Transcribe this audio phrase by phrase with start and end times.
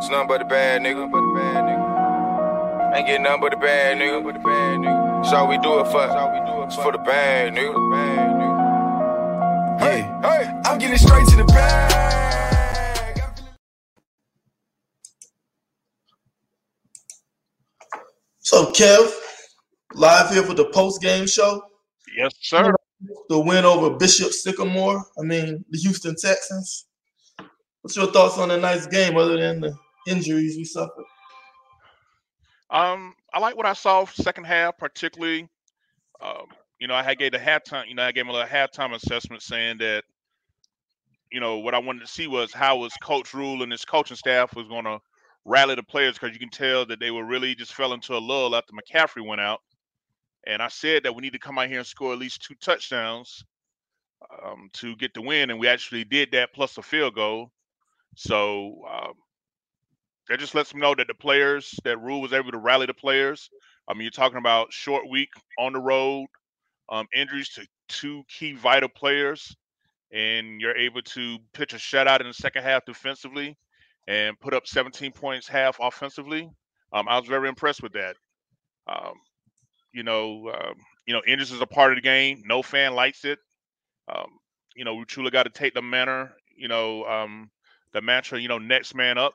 [0.00, 2.96] It's nothing but a bad nigga, but a bad nigga.
[2.96, 5.22] Ain't getting nothing but a bad nigga, but a bad nigga.
[5.22, 6.06] That's all we do it for.
[6.06, 7.90] That's all we do it it's for the bad nigga.
[7.92, 9.80] Bad nigga.
[9.80, 12.59] Hey, hey, I'm getting straight to the bag.
[18.50, 19.12] So, Kev,
[19.94, 21.62] live here for the post game show.
[22.16, 22.74] Yes, sir.
[23.28, 25.04] The win over Bishop Sycamore.
[25.16, 26.86] I mean, the Houston Texans.
[27.82, 29.72] What's your thoughts on a nice game other than the
[30.08, 31.04] injuries we suffered?
[32.70, 35.48] Um, I like what I saw second half, particularly.
[36.20, 36.46] Um,
[36.80, 37.86] you know, I had gave the halftime.
[37.86, 40.02] You know, I gave him a little halftime assessment saying that,
[41.30, 44.16] you know, what I wanted to see was how was Coach Rhule and his coaching
[44.16, 44.98] staff was going to
[45.44, 48.18] rally the players because you can tell that they were really just fell into a
[48.18, 49.60] lull after McCaffrey went out.
[50.46, 52.54] And I said that we need to come out here and score at least two
[52.60, 53.44] touchdowns
[54.44, 57.50] um, to get the win, and we actually did that plus a field goal.
[58.16, 59.12] So um,
[60.28, 62.94] that just lets me know that the players that Rhule was able to rally the
[62.94, 63.50] players.
[63.88, 66.26] I mean, you're talking about short week on the road,
[66.88, 69.54] um, injuries to two key vital players,
[70.12, 73.56] and you're able to pitch a shutout in the second half defensively
[74.08, 76.50] and put up 17 points half offensively.
[76.92, 78.16] Um, I was very impressed with that.
[78.86, 79.14] Um,
[79.92, 80.74] you know, um,
[81.06, 82.42] you know, injuries is a part of the game.
[82.44, 83.38] No fan likes it.
[84.08, 84.26] Um,
[84.74, 86.32] you know, we truly got to take the manner.
[86.56, 87.50] You know, um,
[87.92, 88.40] the mantra.
[88.40, 89.34] You know, next man up,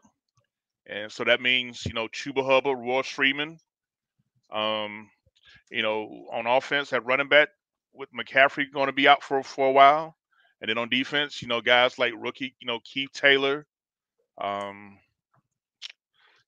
[0.88, 3.58] and so that means you know Chuba Hubbard, Royce Freeman.
[4.52, 5.09] Um,
[5.72, 7.50] you know, on offense at running back
[7.94, 10.16] with McCaffrey going to be out for for a while,
[10.62, 13.66] and then on defense, you know, guys like rookie, you know, Keith Taylor,
[14.41, 14.97] um,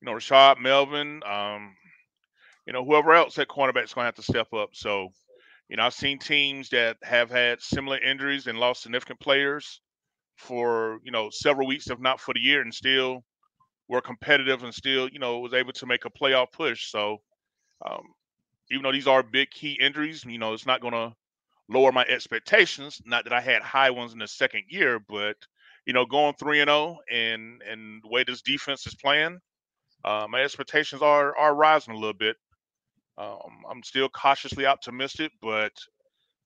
[0.01, 1.75] you know, Rashaan Melvin, um,
[2.65, 4.69] you know, whoever else at cornerback is going to have to step up.
[4.73, 5.09] So,
[5.69, 9.81] you know, I've seen teams that have had similar injuries and lost significant players
[10.37, 13.23] for you know several weeks, if not for the year, and still
[13.89, 16.89] were competitive and still you know was able to make a playoff push.
[16.91, 17.17] So,
[17.89, 18.03] um,
[18.71, 21.13] even though these are big key injuries, you know, it's not going to
[21.69, 23.01] lower my expectations.
[23.05, 25.37] Not that I had high ones in the second year, but
[25.87, 29.39] you know, going three and zero, oh and and the way this defense is playing,
[30.05, 32.37] uh, my expectations are are rising a little bit.
[33.17, 35.73] Um, I'm still cautiously optimistic, but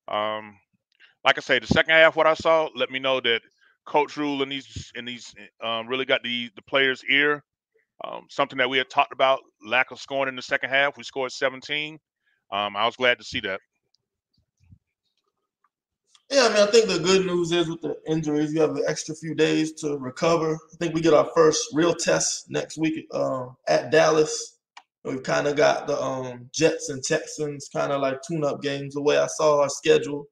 [0.08, 0.58] um,
[1.26, 3.42] like I say, the second half, what I saw, let me know that
[3.88, 7.44] Coach Rhule and these and these um, really got the the players' ear.
[8.06, 10.98] Um, something that we had talked about, lack of scoring in the second half.
[10.98, 12.00] We scored 17.
[12.52, 13.62] Um, I was glad to see that.
[16.32, 18.86] Yeah, I mean, I think the good news is with the injuries, you have an
[18.88, 20.54] extra few days to recover.
[20.54, 24.58] I think we get our first real test next week uh, at Dallas.
[25.04, 28.94] We've kind of got the um, Jets and Texans kind of like tune-up games.
[28.94, 30.26] The way I saw our schedule,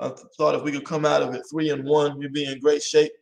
[0.00, 2.58] I thought if we could come out of it three and one, we'd be in
[2.58, 3.12] great shape.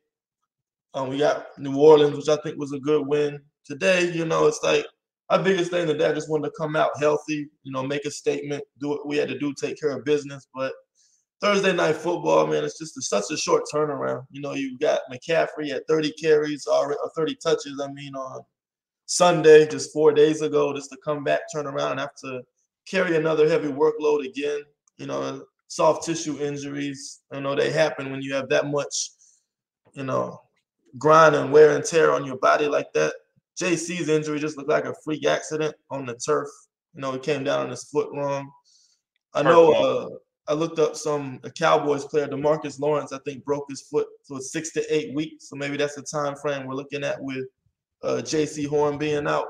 [0.94, 3.40] Um, we got New Orleans, which I think was a good win.
[3.64, 4.86] Today, you know, it's like
[5.30, 6.06] our biggest thing today.
[6.06, 9.16] I just wanted to come out healthy, you know, make a statement, do what we
[9.16, 10.72] had to do, take care of business, but–
[11.40, 14.26] Thursday night football, man, it's just a, such a short turnaround.
[14.30, 17.80] You know, you got McCaffrey at 30 carries or 30 touches.
[17.82, 18.42] I mean, on
[19.06, 22.42] Sunday, just four days ago, just to come back, turn around, and have to
[22.86, 24.60] carry another heavy workload again.
[24.98, 27.20] You know, soft tissue injuries.
[27.32, 29.12] You know, they happen when you have that much,
[29.94, 30.42] you know,
[30.98, 33.14] grind and wear and tear on your body like that.
[33.58, 36.48] JC's injury just looked like a freak accident on the turf.
[36.94, 38.50] You know, he came down on his foot wrong.
[39.32, 39.72] I know.
[39.72, 40.08] Uh,
[40.50, 43.12] I looked up some a Cowboys player, Demarcus Lawrence.
[43.12, 45.48] I think broke his foot for six to eight weeks.
[45.48, 47.44] So maybe that's the time frame we're looking at with
[48.02, 49.46] uh, Jaycee Horn being out.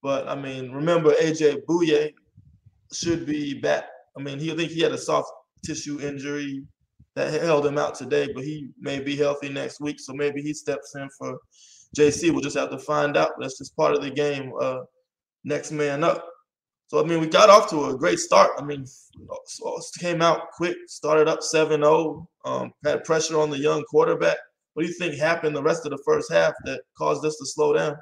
[0.00, 2.14] But I mean, remember AJ Bouye
[2.92, 3.86] should be back.
[4.16, 5.28] I mean, he I think he had a soft
[5.64, 6.62] tissue injury
[7.16, 9.98] that held him out today, but he may be healthy next week.
[9.98, 11.36] So maybe he steps in for
[11.98, 12.30] JC.
[12.30, 13.32] We'll just have to find out.
[13.40, 14.52] That's just part of the game.
[14.60, 14.82] Uh,
[15.42, 16.31] next man up.
[16.92, 18.50] So I mean, we got off to a great start.
[18.58, 18.84] I mean,
[19.98, 24.36] came out quick, started up 7-0, um, had pressure on the young quarterback.
[24.74, 27.46] what do you think happened the rest of the first half that caused us to
[27.46, 27.96] slow down?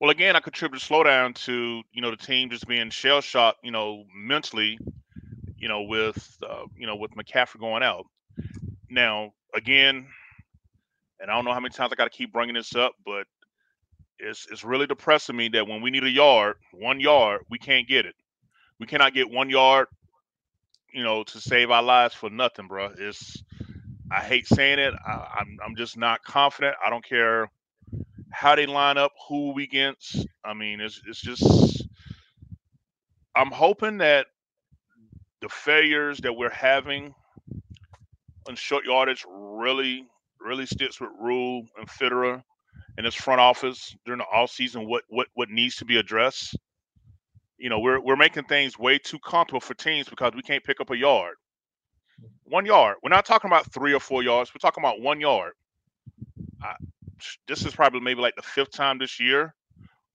[0.00, 3.70] Well, again, I contribute slowdown to you know the team just being shell shocked, you
[3.70, 4.78] know, mentally,
[5.58, 8.06] you know, with uh, you know with McCaffrey going out.
[8.88, 10.06] Now, again,
[11.20, 13.26] and I don't know how many times I got to keep bringing this up, but
[14.20, 17.88] it's it's really depressing me that when we need a yard, one yard, we can't
[17.88, 18.14] get it.
[18.78, 19.88] We cannot get one yard,
[20.92, 22.92] you know, to save our lives for nothing, bro.
[22.98, 23.42] It's
[24.10, 24.94] I hate saying it.
[25.06, 26.76] I, I'm I'm just not confident.
[26.84, 27.50] I don't care
[28.32, 30.26] how they line up, who we against.
[30.44, 31.86] I mean, it's it's just
[33.34, 34.26] I'm hoping that
[35.40, 37.14] the failures that we're having
[38.48, 40.06] on short yardage really
[40.40, 42.42] really sticks with Rhule and Fitterer
[43.00, 46.54] and this front office during the off season what what what needs to be addressed.
[47.56, 50.82] You know, we're we're making things way too comfortable for teams because we can't pick
[50.82, 51.36] up a yard.
[52.42, 52.96] One yard.
[53.02, 54.52] We're not talking about three or four yards.
[54.52, 55.54] We're talking about one yard.
[56.62, 56.74] I,
[57.48, 59.54] this is probably maybe like the fifth time this year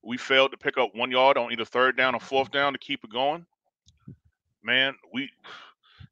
[0.04, 2.78] we failed to pick up one yard on either third down or fourth down to
[2.78, 3.48] keep it going.
[4.62, 5.32] Man, we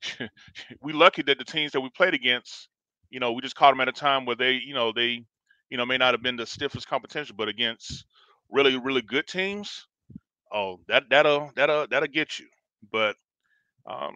[0.81, 2.67] we lucky that the teams that we played against,
[3.11, 5.23] you know, we just caught them at a time where they, you know, they,
[5.73, 8.05] you know, may not have been the stiffest competition, but against
[8.51, 9.87] really, really good teams,
[10.53, 12.45] oh, that that'll that'll that'll get you.
[12.91, 13.15] But
[13.89, 14.13] um,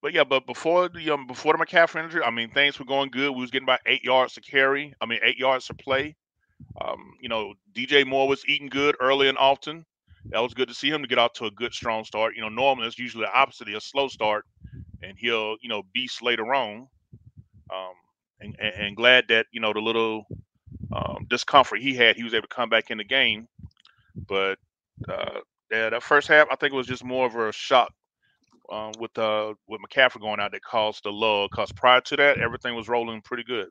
[0.00, 3.10] but yeah, but before the um, before the McCaffrey injury, I mean things were going
[3.10, 3.32] good.
[3.32, 4.94] We was getting about eight yards to carry.
[4.98, 6.16] I mean eight yards to play.
[6.80, 9.84] Um, you know, DJ Moore was eating good early and often.
[10.30, 12.34] That was good to see him to get out to a good strong start.
[12.34, 14.46] You know, normally it's usually the opposite, of a slow start,
[15.02, 16.88] and he'll you know beast later on.
[17.70, 17.92] Um,
[18.42, 20.26] and, and, and glad that you know the little
[20.92, 23.48] um, discomfort he had, he was able to come back in the game.
[24.28, 24.58] But
[25.08, 25.40] uh,
[25.70, 27.92] yeah, that first half, I think it was just more of a shock
[28.70, 31.48] uh, with uh, with McCaffrey going out that caused the lull.
[31.48, 33.68] Because prior to that, everything was rolling pretty good.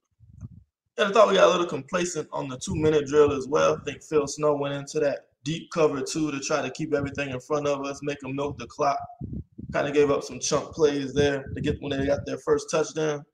[0.98, 3.76] And I thought we got a little complacent on the two minute drill as well.
[3.76, 7.30] I think Phil Snow went into that deep cover too to try to keep everything
[7.30, 9.00] in front of us, make them milk the clock.
[9.72, 12.70] Kind of gave up some chunk plays there to get when they got their first
[12.70, 13.26] touchdown.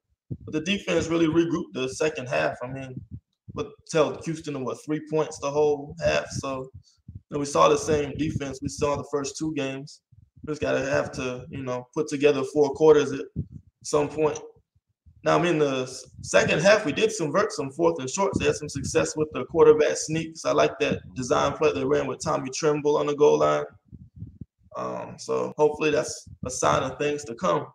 [0.43, 2.57] But the defense really regrouped the second half.
[2.63, 2.99] I mean,
[3.53, 6.27] but tell Houston what three points the whole half.
[6.29, 6.69] So
[7.31, 10.01] you we saw the same defense we saw the first two games.
[10.43, 13.25] We just gotta have to, you know, put together four quarters at
[13.83, 14.39] some point.
[15.23, 15.87] Now, I mean, the
[16.21, 18.39] second half, we did convert some fourth and shorts.
[18.39, 20.45] They had some success with the quarterback sneaks.
[20.45, 23.65] I like that design play they ran with Tommy Tremble on the goal line.
[24.77, 27.67] Um, so hopefully that's a sign of things to come.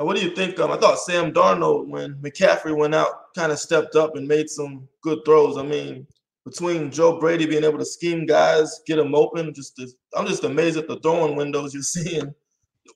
[0.00, 0.58] Now, what do you think?
[0.58, 4.48] Um, I thought Sam Darnold, when McCaffrey went out, kind of stepped up and made
[4.48, 5.58] some good throws.
[5.58, 6.06] I mean,
[6.46, 9.86] between Joe Brady being able to scheme guys, get them open, just to,
[10.16, 12.34] I'm just amazed at the throwing windows you're seeing.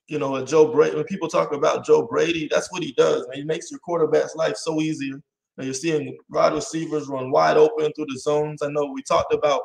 [0.08, 3.28] You know, Joe Brady, when people talk about Joe Brady, that's what he does.
[3.28, 3.36] Man.
[3.36, 5.20] He makes your quarterback's life so easier.
[5.58, 8.62] And you're seeing wide receivers run wide open through the zones.
[8.62, 9.60] I know we talked about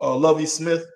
[0.00, 0.86] uh, Lovie Smith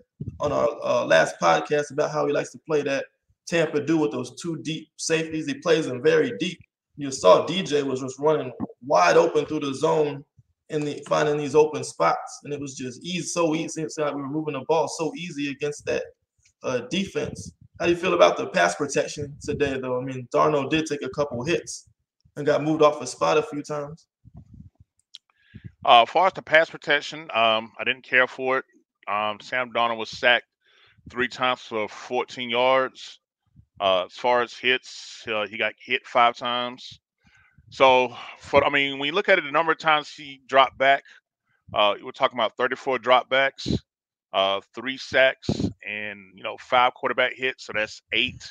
[0.41, 3.05] on our uh, last podcast about how he likes to play that
[3.49, 5.47] Tampa do with those two deep safeties.
[5.47, 6.61] He plays them very deep.
[6.97, 8.53] You saw DJ was just running
[8.85, 10.25] wide open through the zone
[10.71, 13.87] and the finding these open spots, and it was just easy, so easy.
[13.97, 16.05] Like we were moving the ball so easy against that
[16.63, 17.53] uh, defense.
[17.79, 20.01] How do you feel about the pass protection today, though?
[20.01, 21.89] I mean, Darnold did take a couple hits
[22.37, 24.09] and got moved off a spot a few times.
[25.85, 28.65] Uh, as far as the pass protection, um, I didn't care for it.
[29.07, 30.47] Um, Sam Darnold was sacked
[31.09, 33.21] three times for 14 yards.
[33.81, 37.01] Uh, as far as hits, uh, he got hit five times.
[37.71, 40.79] So, for I mean, when you look at it, the number of times he dropped
[40.79, 41.05] back,
[41.75, 43.79] uh, we're talking about 34 dropbacks,
[44.33, 45.49] uh, three sacks,
[45.87, 47.67] and you know five quarterback hits.
[47.67, 48.43] So that's eight.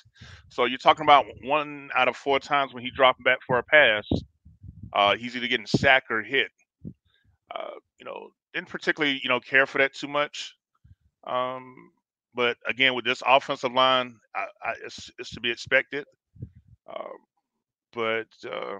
[0.49, 3.63] So you're talking about one out of four times when he dropped back for a
[3.63, 4.07] pass,
[4.93, 6.51] uh, he's either getting sacked or hit.
[7.53, 10.55] Uh, you know, didn't particularly you know care for that too much.
[11.25, 11.91] Um,
[12.37, 16.05] but again, with this offensive line, I, I, it's, it's, to be expected.
[16.87, 17.17] Um,
[17.91, 18.77] but uh,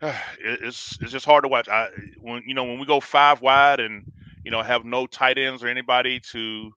[0.40, 1.68] it's it's just hard to watch.
[1.68, 1.90] I
[2.22, 4.10] when you know when we go five wide and
[4.46, 6.72] you know have no tight ends or anybody to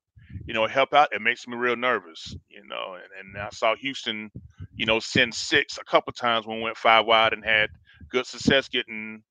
[0.45, 2.36] you know help out, it makes me real nervous.
[2.50, 4.29] You know, and, and I saw Houston,
[4.75, 7.69] you know, send six a couple times when we went five wide and had
[8.10, 9.24] good success getting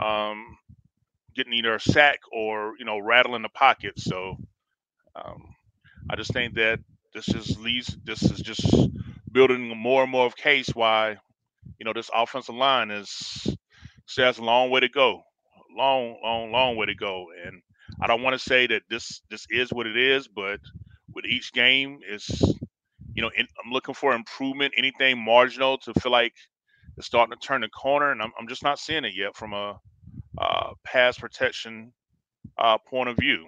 [0.00, 0.58] um,
[1.36, 4.00] getting either a sack or you know rattling the pocket.
[4.00, 4.36] So
[5.16, 5.54] um,
[6.10, 6.80] I just think that
[7.14, 7.96] this just leads.
[8.04, 8.66] This is just
[9.32, 11.16] building more and more of case why
[11.78, 13.46] you know this offensive line is
[14.06, 15.22] still has a long way to go,
[15.76, 17.26] long, long, long way to go.
[17.46, 17.62] And
[18.00, 20.60] I don't want to say that this this is what it is, but
[21.14, 22.28] with each game is,
[23.14, 26.34] you know, in, I'm looking for improvement, anything marginal to feel like
[26.96, 29.52] it's starting to turn the corner, and I'm, I'm just not seeing it yet from
[29.52, 29.78] a
[30.38, 31.92] uh, pass protection
[32.58, 33.46] uh, point of view.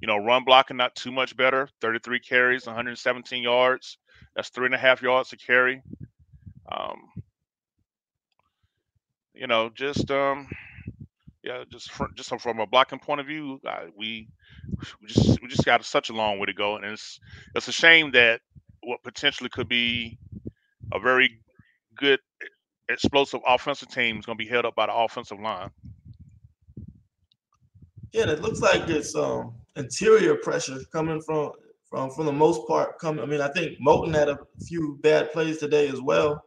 [0.00, 1.68] You know, run blocking not too much better.
[1.80, 3.98] 33 carries, 117 yards.
[4.34, 5.82] That's three and a half yards to carry.
[6.70, 6.96] Um,
[9.34, 10.48] you know, just um,
[11.42, 13.60] yeah, just from, just from a blocking point of view,
[13.96, 14.28] we
[15.00, 17.20] we just we just got such a long way to go, and it's
[17.54, 18.40] it's a shame that
[18.82, 20.18] what potentially could be
[20.92, 21.40] a very
[21.96, 22.20] good
[22.88, 25.70] explosive offensive team is going to be held up by the offensive line.
[28.12, 31.52] Yeah, it looks like it's um interior pressure coming from
[31.88, 32.98] from from the most part.
[32.98, 36.42] Coming, I mean, I think Moton had a few bad plays today as well.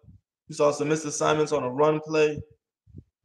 [0.49, 2.41] We saw some missed assignments on a run play.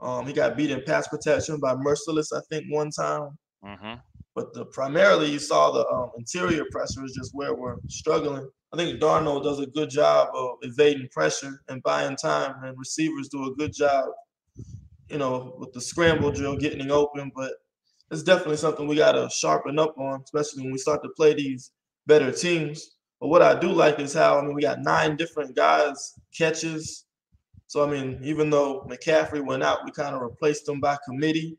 [0.01, 3.37] Um, he got beat in pass protection by Mercilus, I think, one time.
[3.65, 3.95] Mm-hmm.
[4.35, 8.49] But the primarily you saw the um, interior pressure is just where we're struggling.
[8.73, 13.29] I think Darnold does a good job of evading pressure and buying time, and receivers
[13.29, 14.11] do a good job,
[15.09, 17.33] you know, with the scramble drill getting open.
[17.35, 17.55] But
[18.11, 21.35] it's definitely something we got to sharpen up on, especially when we start to play
[21.35, 21.73] these
[22.07, 22.97] better teams.
[23.21, 27.05] But what I do like is how I mean we got nine different guys catches.
[27.67, 31.59] So I mean, even though McCaffrey went out, we kind of replaced them by committee.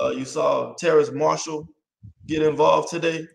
[0.00, 1.68] Uh, you saw Terrace Marshall
[2.26, 3.26] get involved today.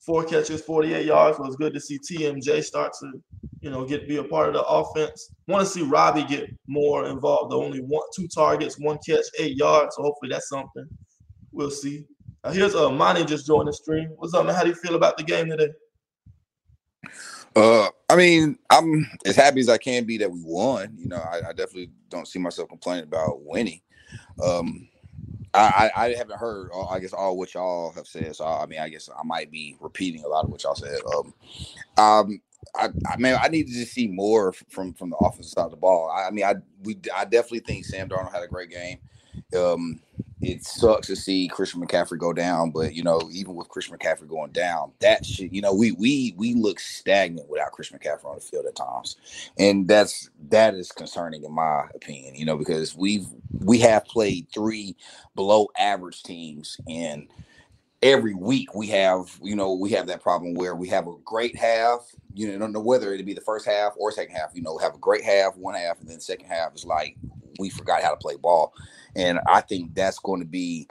[0.00, 1.38] Four catches, 48 yards.
[1.38, 3.12] It was good to see TMJ start to,
[3.60, 5.32] you know, get be a part of the offense.
[5.48, 7.52] Want to see Robbie get more involved.
[7.52, 9.96] The only one, two targets, one catch, eight yards.
[9.96, 10.86] So hopefully that's something
[11.54, 12.04] We'll see.
[12.42, 14.10] Uh, here's uh, Monty just joined the stream.
[14.16, 14.56] What's up, man?
[14.56, 15.68] How do you feel about the game today?
[17.54, 20.96] Uh, I mean, I'm as happy as I can be that we won.
[20.98, 23.80] You know, I, I definitely don't see myself complaining about winning.
[24.42, 24.88] Um,
[25.54, 28.34] I, I, I haven't heard, all, I guess, all what y'all have said.
[28.34, 30.98] So I mean, I guess I might be repeating a lot of what y'all said.
[31.14, 31.34] Um,
[31.96, 32.42] um,
[32.74, 35.76] I, I mean, I needed to see more from from the offensive side of the
[35.76, 36.10] ball.
[36.10, 38.98] I, I mean, I we I definitely think Sam Darnold had a great game.
[39.56, 40.00] Um,
[40.40, 44.28] it sucks to see Christian McCaffrey go down, but you know, even with Christian McCaffrey
[44.28, 48.36] going down, that shit, you know, we we we look stagnant without Christian McCaffrey on
[48.36, 49.16] the field at times,
[49.58, 52.34] and that's that is concerning in my opinion.
[52.34, 53.26] You know, because we've
[53.60, 54.96] we have played three
[55.34, 57.28] below average teams, and
[58.02, 61.56] every week we have you know we have that problem where we have a great
[61.56, 62.06] half.
[62.34, 64.50] You know, don't know whether it'd be the first half or second half.
[64.54, 67.16] You know, have a great half, one half, and then second half is like
[67.58, 68.72] we forgot how to play ball.
[69.16, 70.88] And I think that's going to be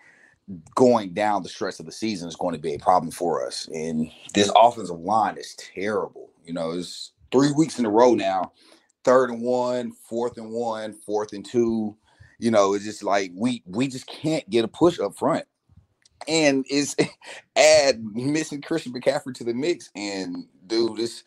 [0.76, 3.68] going down the stretch of the season is going to be a problem for us.
[3.74, 6.32] And this offensive line is terrible.
[6.46, 8.52] You know, it's three weeks in a row now,
[9.04, 11.96] third and one, fourth and one, fourth and two.
[12.40, 15.46] You know, it's just like we we just can't get a push up front.
[16.28, 16.96] And is
[17.56, 19.90] add missing Christian McCaffrey to the mix.
[19.96, 21.24] And dude, this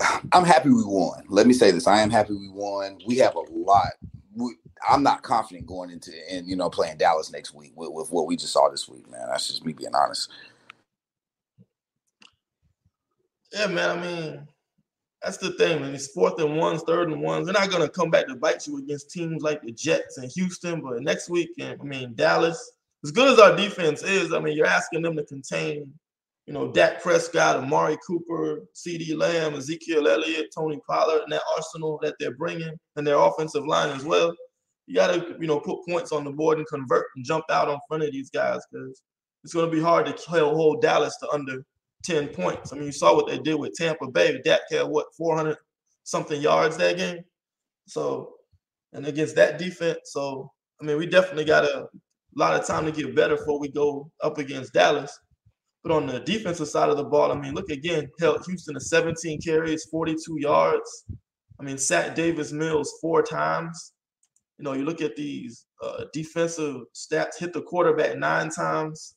[0.32, 1.24] I'm happy we won.
[1.28, 1.86] Let me say this.
[1.86, 2.98] I am happy we won.
[3.06, 3.92] We have a lot
[4.34, 4.54] we,
[4.88, 8.26] I'm not confident going into and you know playing Dallas next week with, with what
[8.26, 9.26] we just saw this week, man.
[9.28, 10.30] That's just me being honest.
[13.52, 13.98] Yeah, man.
[13.98, 14.48] I mean,
[15.22, 15.94] that's the thing, man.
[15.94, 17.46] It's fourth and ones, third and ones.
[17.46, 20.80] They're not gonna come back to bite you against teams like the Jets and Houston,
[20.80, 22.72] but next week, I mean, Dallas.
[23.02, 25.90] As good as our defense is, I mean, you're asking them to contain,
[26.50, 31.98] you know, Dak Prescott, Amari Cooper, CeeDee Lamb, Ezekiel Elliott, Tony Pollard, and that arsenal
[32.02, 34.34] that they're bringing, and their offensive line as well
[34.90, 37.68] you got to you know put points on the board and convert and jump out
[37.68, 39.02] on front of these guys because
[39.44, 41.64] it's going to be hard to hold Dallas to under
[42.04, 42.72] 10 points.
[42.72, 44.40] I mean, you saw what they did with Tampa Bay.
[44.44, 45.56] Dak had what 400
[46.02, 47.22] something yards that game.
[47.86, 48.34] So,
[48.92, 51.86] and against that defense, so I mean, we definitely got a
[52.34, 55.16] lot of time to get better before we go up against Dallas.
[55.82, 58.80] But on the defensive side of the ball, I mean, look again, held Houston to
[58.80, 61.04] 17 carries, 42 yards.
[61.58, 63.92] I mean, sat Davis Mills four times.
[64.58, 69.16] You know, you look at these uh, defensive stats, hit the quarterback nine times,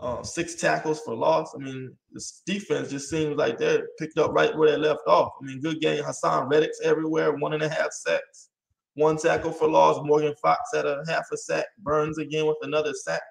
[0.00, 1.54] uh, six tackles for loss.
[1.54, 5.32] I mean, this defense just seems like they're picked up right where they left off.
[5.40, 6.02] I mean, good game.
[6.02, 8.50] Haason Reddick's everywhere, one and a half sacks,
[8.94, 10.00] one tackle for loss.
[10.02, 11.66] Morgan Fox had a half a sack.
[11.78, 13.22] Burns again with another sack.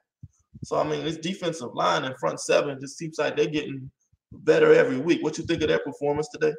[0.63, 3.89] So I mean, this defensive line and front seven just seems like they're getting
[4.31, 5.23] better every week.
[5.23, 6.53] What you think of their performance today?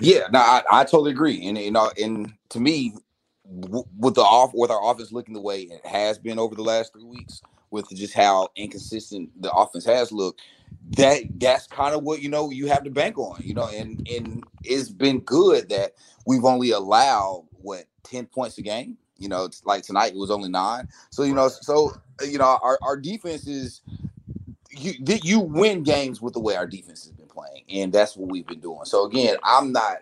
[0.00, 2.94] Yeah, no, I, I totally agree, and you know, and to me,
[3.44, 6.92] with the off with our offense looking the way it has been over the last
[6.92, 10.40] three weeks, with just how inconsistent the offense has looked,
[10.96, 14.06] that that's kind of what you know you have to bank on, you know, and
[14.08, 15.94] and it's been good that
[16.26, 20.30] we've only allowed what ten points a game, You know, it's like tonight it was
[20.30, 20.88] only nine.
[21.10, 23.82] So you know, so you know, our, our defense is
[24.70, 28.30] you you win games with the way our defense has been playing, and that's what
[28.30, 28.84] we've been doing.
[28.84, 29.98] So again, I'm not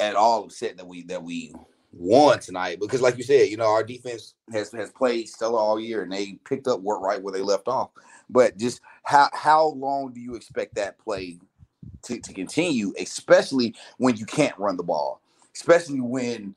[0.00, 1.54] at all upset that we that we
[1.92, 5.78] won tonight because, like you said, you know, our defense has has played stellar all
[5.78, 7.90] year, and they picked up work right where they left off.
[8.28, 11.38] But just how how long do you expect that play
[12.02, 15.20] to, to continue, especially when you can't run the ball,
[15.54, 16.54] especially when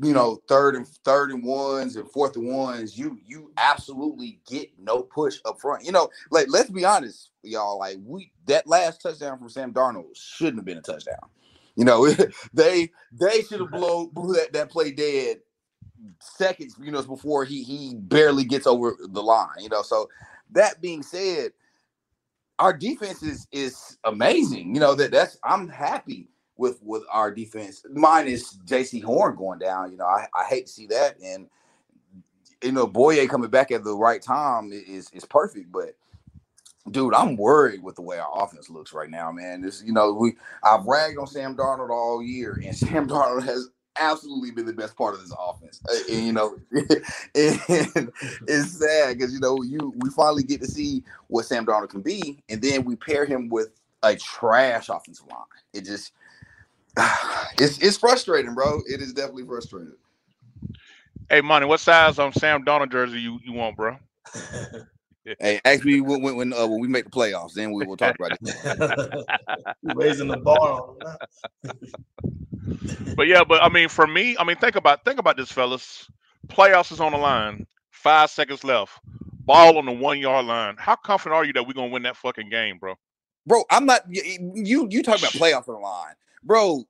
[0.00, 4.70] you know third and third and ones and fourth and ones, you you absolutely get
[4.78, 5.84] no push up front.
[5.84, 7.78] You know, like let's be honest, y'all.
[7.78, 11.28] Like we that last touchdown from Sam Darnold shouldn't have been a touchdown.
[11.76, 12.08] You know,
[12.52, 15.38] they they should have blow blew that, that play dead
[16.20, 19.48] seconds, you know, before he he barely gets over the line.
[19.60, 20.08] You know, so
[20.52, 21.52] that being said,
[22.58, 24.74] our defense is is amazing.
[24.74, 26.28] You know that that's I'm happy
[26.58, 27.82] with with our defense.
[27.90, 29.90] Mine is Jaycee Horn going down.
[29.90, 31.48] You know, I, I hate to see that, and
[32.62, 35.72] you know, Bouye coming back at the right time is is perfect.
[35.72, 35.94] But
[36.90, 39.62] dude, I'm worried with the way our offense looks right now, man.
[39.62, 43.70] This, you know, we I've ragged on Sam Darnold all year, and Sam Darnold has
[44.00, 45.80] absolutely been the best part of this offense.
[46.08, 48.12] And, you know, and
[48.46, 52.02] it's sad because you know you we finally get to see what Sam Darnold can
[52.02, 53.70] be, and then we pair him with
[54.02, 55.44] a trash offensive line.
[55.72, 56.12] It just
[57.58, 58.80] it's it's frustrating, bro.
[58.86, 59.94] It is definitely frustrating.
[61.30, 63.96] Hey, money, what size on Sam Donald jersey you, you want, bro?
[65.40, 68.32] Hey, actually, when when uh, when we make the playoffs, then we will talk about
[68.32, 69.26] it.
[69.82, 70.94] Raising the bar.
[73.14, 76.08] but yeah, but I mean, for me, I mean, think about think about this, fellas.
[76.46, 77.66] Playoffs is on the line.
[77.90, 78.98] Five seconds left.
[79.44, 80.76] Ball on the one yard line.
[80.78, 82.94] How confident are you that we're gonna win that fucking game, bro?
[83.46, 84.02] Bro, I'm not.
[84.08, 86.84] You you talk about playoffs on the line, bro.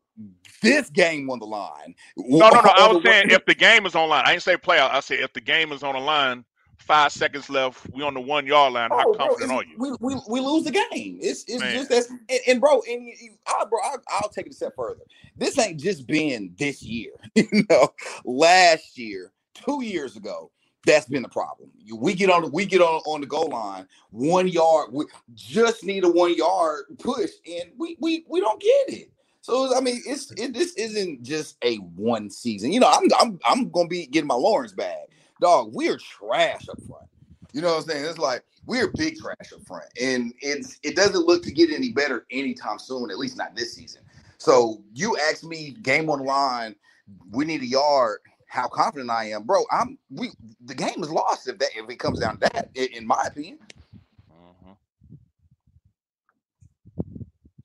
[0.60, 1.94] This game on the line.
[2.16, 2.60] No, no, no.
[2.60, 4.24] I was saying if the game is on line.
[4.26, 4.90] I didn't say playoff.
[4.90, 6.44] I said if the game is on the line
[6.88, 7.86] five seconds left.
[7.92, 8.90] We on the one yard line.
[8.90, 9.76] How oh, confident bro, are you?
[9.78, 11.18] We, we, we lose the game.
[11.20, 11.74] It's it's Man.
[11.74, 12.06] just that.
[12.28, 15.02] And, and, bro, and you, I, bro, I, I'll take it a step further.
[15.36, 17.12] This ain't just been this year.
[17.34, 17.90] you know,
[18.24, 20.50] last year, two years ago,
[20.86, 21.70] that's been the problem.
[21.94, 24.88] We get on the we get on on the goal line, one yard.
[24.90, 29.12] We just need a one yard push, and we we we don't get it.
[29.48, 32.70] So I mean, it's it, this isn't just a one season.
[32.72, 35.08] You know, I'm I'm I'm gonna be getting my Lawrence bag
[35.40, 37.06] dog, we're trash up front.
[37.52, 38.04] You know what I'm saying?
[38.04, 41.92] It's like we're big trash up front, and it's it doesn't look to get any
[41.92, 43.10] better anytime soon.
[43.10, 44.02] At least not this season.
[44.38, 46.76] So you ask me, game on the line,
[47.30, 48.20] we need a yard.
[48.46, 49.64] How confident I am, bro?
[49.70, 50.30] I'm we
[50.64, 53.58] the game is lost if that if it comes down to that, in my opinion.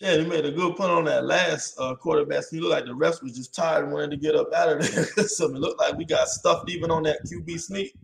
[0.03, 2.43] Yeah, he made a good point on that last uh, quarterback.
[2.51, 4.81] He looked like the refs was just tired and wanted to get up out of
[4.81, 5.05] there.
[5.27, 7.95] so it looked like we got stuffed even on that QB sneak.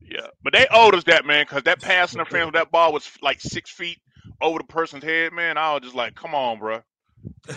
[0.00, 3.06] yeah, but they owed us that, man, because that pass interference with that ball was
[3.20, 3.98] like six feet
[4.40, 5.58] over the person's head, man.
[5.58, 6.80] I was just like, come on, bro.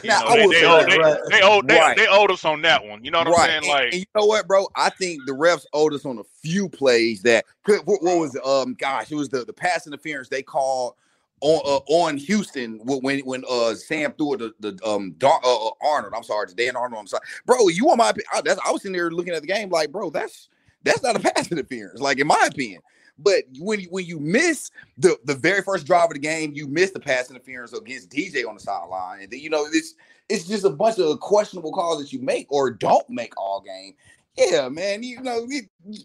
[0.04, 1.20] You know, they, they, owed, they, right.
[1.30, 1.96] they, owed, they, right.
[1.96, 3.02] they, owed us on that one.
[3.06, 3.50] You know what right.
[3.50, 3.74] I'm saying?
[3.74, 4.68] Like, and, and you know what, bro?
[4.76, 7.46] I think the refs owed us on a few plays that.
[7.66, 8.46] What, what was it?
[8.46, 10.96] Um, gosh, it was the the pass interference they called
[11.44, 15.70] on uh, on Houston when when uh Sam threw it the, the um uh, uh,
[15.82, 16.14] Arnold.
[16.16, 17.02] I'm sorry, Dan Arnold.
[17.02, 17.68] I'm sorry, bro.
[17.68, 18.14] You want my?
[18.34, 20.50] I, that's, I was sitting there looking at the game like, bro, that's
[20.84, 22.82] that's not a pass interference, like in my opinion.
[23.20, 26.68] But when you, when you miss the the very first drive of the game, you
[26.68, 29.96] miss the pass interference against DJ on the sideline, and then you know it's
[30.30, 33.96] it's just a bunch of questionable calls that you make or don't make all game
[34.36, 35.48] yeah, man, you know,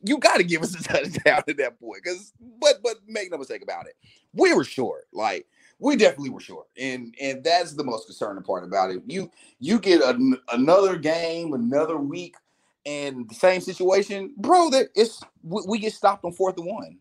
[0.02, 2.02] you, got to give us a touchdown at that point.
[2.02, 3.94] Because, but, but make no mistake about it,
[4.34, 5.06] we were short.
[5.12, 5.46] Like
[5.78, 9.02] we definitely were short, and and that's the most concerning part about it.
[9.06, 12.36] You you get a, another game, another week,
[12.84, 14.70] and the same situation, bro.
[14.70, 16.98] That it's we, we, get stopped on fourth and one,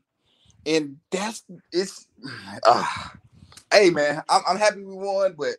[0.66, 2.08] and that's it's.
[2.64, 2.86] Uh,
[3.72, 5.56] hey, man, I'm, I'm happy we won, but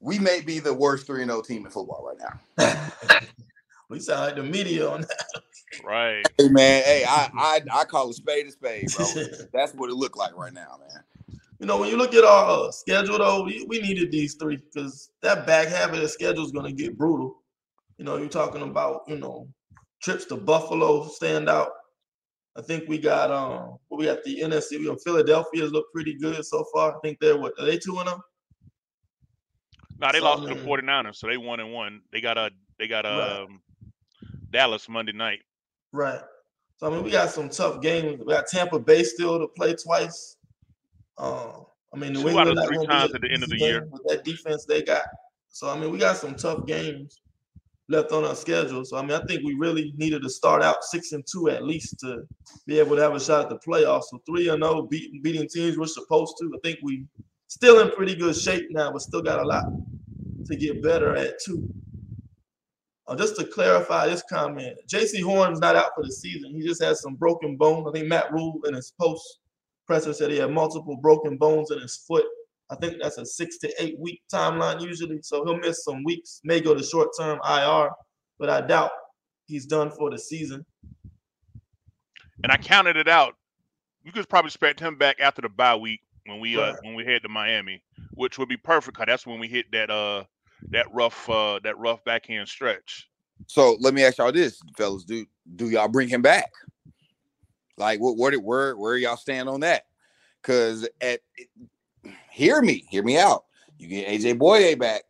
[0.00, 2.18] we may be the worst three and zero oh team in football right
[2.58, 3.20] now.
[3.88, 5.42] We sound like the media on that.
[5.84, 6.26] Right.
[6.38, 9.06] Hey man, hey, I I, I call it spade a spade, bro.
[9.52, 11.38] That's what it looked like right now, man.
[11.58, 14.56] You know, when you look at our uh, schedule, though, we, we needed these three
[14.56, 17.36] because that back half of the schedule is going to get brutal.
[17.98, 19.46] You know, you're talking about, you know,
[20.02, 21.70] trips to Buffalo stand out.
[22.56, 24.78] I think we got um we got the NFC.
[24.78, 26.96] We got Philadelphia's look pretty good so far.
[26.96, 28.20] I think they're what are they two and them?
[30.00, 32.00] No, they so, lost to the 49ers, so they one and one.
[32.12, 33.42] They got a they got a right.
[33.44, 33.62] um,
[34.52, 35.40] Dallas Monday night.
[35.92, 36.20] Right.
[36.76, 38.20] So I mean, we got some tough games.
[38.24, 40.36] We got Tampa Bay still to play twice.
[41.18, 43.86] Um, I mean, New Two England out three times at the end of the year
[43.90, 45.02] with that defense they got.
[45.48, 47.20] So I mean, we got some tough games.
[47.88, 48.84] left on our schedule.
[48.84, 51.64] So I mean, I think we really needed to start out six and two at
[51.64, 52.22] least to
[52.66, 54.04] be able to have a shot at the playoffs.
[54.10, 56.52] So three and zero, oh, beating beating teams we're supposed to.
[56.54, 57.04] I think we
[57.48, 59.64] still in pretty good shape now, but still got a lot
[60.46, 61.68] to get better at too.
[63.12, 65.20] Uh, just to clarify this comment, J.C.
[65.20, 66.54] Horn's not out for the season.
[66.54, 67.86] He just has some broken bones.
[67.86, 69.40] I think Matt Rhule in his post
[69.86, 72.24] presser said he had multiple broken bones in his foot.
[72.70, 75.20] I think that's a six to eight week timeline usually.
[75.20, 77.90] So he'll miss some weeks, may go to short term IR,
[78.38, 78.92] but I doubt
[79.44, 80.64] he's done for the season.
[82.42, 83.34] And I counted it out.
[84.04, 86.74] You could probably expect him back after the bye week when we uh, right.
[86.74, 87.82] uh when we head to Miami,
[88.14, 90.24] which would be perfect because that's when we hit that uh
[90.70, 93.08] that rough uh that rough backhand stretch.
[93.46, 95.04] So let me ask y'all this, fellas.
[95.04, 96.50] Do do y'all bring him back?
[97.76, 99.86] Like what where where where y'all stand on that?
[100.42, 101.20] Cause at
[102.30, 103.44] hear me, hear me out.
[103.78, 105.02] You get AJ Bouye back.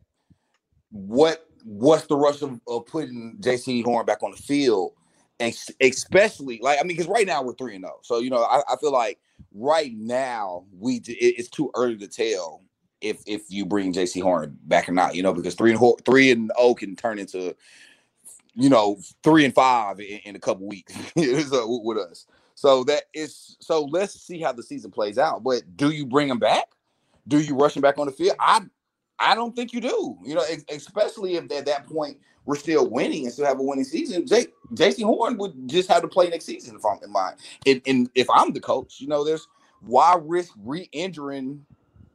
[0.91, 4.93] What what's the rush of, of putting Jaycee Horn back on the field?
[5.39, 8.01] And especially like I mean, because right now we're three and zero, oh.
[8.03, 9.19] so you know I, I, feel like
[9.53, 12.61] right now we it's too early to tell
[13.03, 14.19] if if you bring J.C.
[14.19, 17.55] Horn back or not, you know, because three and three and oh can turn into
[18.55, 20.93] you know three and five in, in a couple weeks
[21.49, 22.25] so, with us.
[22.55, 25.43] So that is so let's see how the season plays out.
[25.43, 26.69] But do you bring him back?
[27.27, 28.35] do you rush him back on the field?
[28.39, 28.61] I
[29.19, 30.17] I don't think you do.
[30.23, 33.85] You know, especially if at that point we're still winning and still have a winning
[33.85, 34.27] season.
[34.27, 37.37] J- Jaycee Horn would just have to play next season if I'm in mind.
[37.65, 39.47] And, and if I'm the coach, you know, there's
[39.79, 41.65] why risk re-injuring,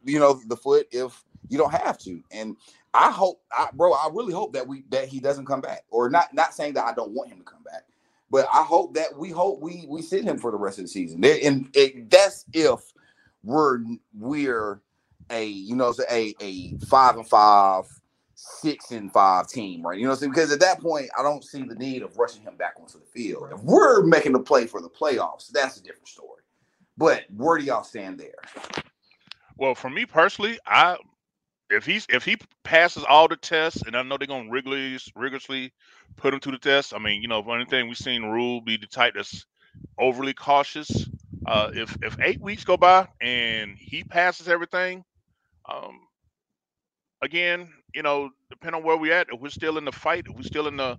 [0.04, 2.22] you know, the foot if you don't have to.
[2.30, 2.56] And
[2.94, 5.84] I hope, I, bro, I really hope that we that he doesn't come back.
[5.90, 7.84] Or not not saying that I don't want him to come back,
[8.30, 10.88] but I hope that we hope we we sit him for the rest of the
[10.88, 11.24] season.
[11.24, 12.80] And it, that's if
[13.44, 13.80] we're
[14.14, 14.80] we're
[15.30, 17.84] a you know a a five and five,
[18.34, 19.98] six and five team, right?
[19.98, 22.42] You know, i'm saying because at that point, I don't see the need of rushing
[22.42, 23.48] him back onto the field.
[23.52, 26.42] If we're making the play for the playoffs, that's a different story.
[26.96, 28.82] But where do y'all stand there?
[29.58, 30.98] Well, for me personally, I
[31.70, 35.72] if he's if he passes all the tests, and I know they're gonna rigorously rigorously
[36.16, 36.94] put him to the test.
[36.94, 39.46] I mean, you know, if anything we've seen Rhule be the type that's
[39.98, 41.08] overly cautious.
[41.46, 45.04] Uh, if if eight weeks go by and he passes everything,
[45.70, 46.00] um,
[47.22, 50.36] again, you know, depending on where we're at, if we're still in the fight, if
[50.36, 50.96] we're still in the,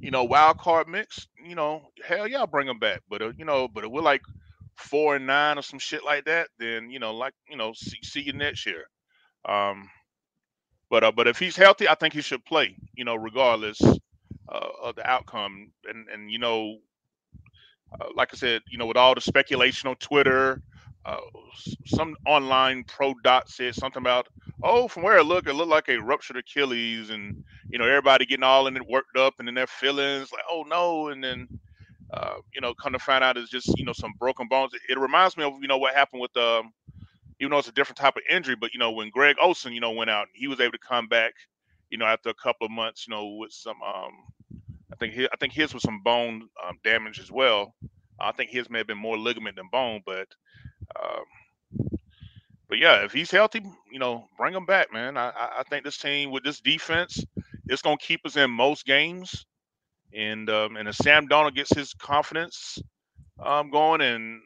[0.00, 3.02] you know, wild card mix, you know, hell yeah, I'll bring him back.
[3.10, 4.22] But uh, you know, but we're like
[4.76, 7.98] four and nine or some shit like that, then you know, like you know, see,
[8.02, 8.84] see you next year.
[9.48, 9.88] Um,
[10.90, 12.76] but uh, but if he's healthy, I think he should play.
[12.94, 13.80] You know, regardless
[14.48, 15.72] uh, of the outcome.
[15.88, 16.78] And and you know,
[18.00, 20.62] uh, like I said, you know, with all the speculation on Twitter,
[21.04, 21.18] uh,
[21.86, 24.28] some online pro dot said something about,
[24.62, 28.26] oh, from where it looked, it looked like a ruptured Achilles, and you know everybody
[28.26, 31.48] getting all in it worked up, and then their feelings like, oh no, and then
[32.12, 34.72] uh, you know, come to find out it's just you know some broken bones.
[34.88, 36.72] It, reminds me of you know what happened with um,
[37.40, 39.80] even though it's a different type of injury, but you know when Greg Olsen you
[39.80, 41.32] know went out, he was able to come back,
[41.90, 44.12] you know, after a couple of months, you know, with some um,
[44.92, 47.74] I think his, I think his was some bone um, damage as well.
[48.20, 50.28] I think his may have been more ligament than bone, but
[51.02, 51.24] um,
[52.68, 55.16] but yeah, if he's healthy, you know, bring him back, man.
[55.16, 57.24] I, I think this team with this defense,
[57.68, 59.44] it's gonna keep us in most games.
[60.14, 62.78] And um, and if Sam Donald gets his confidence
[63.42, 64.40] um, going and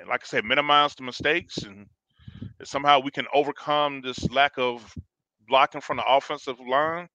[0.00, 1.86] and like I said, minimize the mistakes and
[2.64, 4.94] somehow we can overcome this lack of
[5.48, 7.08] blocking from the offensive line.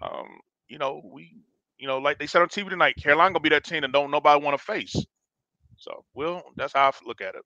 [0.00, 1.34] Um, you know, we
[1.78, 4.10] you know, like they said on TV tonight, Carolina gonna be that team that don't
[4.10, 4.96] nobody want to face.
[5.76, 7.42] So, well, that's how I look at it.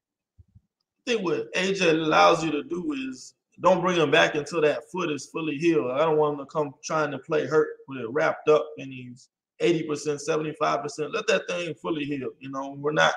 [1.07, 4.91] I think what AJ allows you to do is don't bring him back until that
[4.91, 5.91] foot is fully healed.
[5.91, 8.91] I don't want him to come trying to play hurt with it wrapped up and
[8.91, 9.29] he's
[9.61, 11.13] 80%, 75%.
[11.13, 12.31] Let that thing fully heal.
[12.39, 13.15] You know, we're not,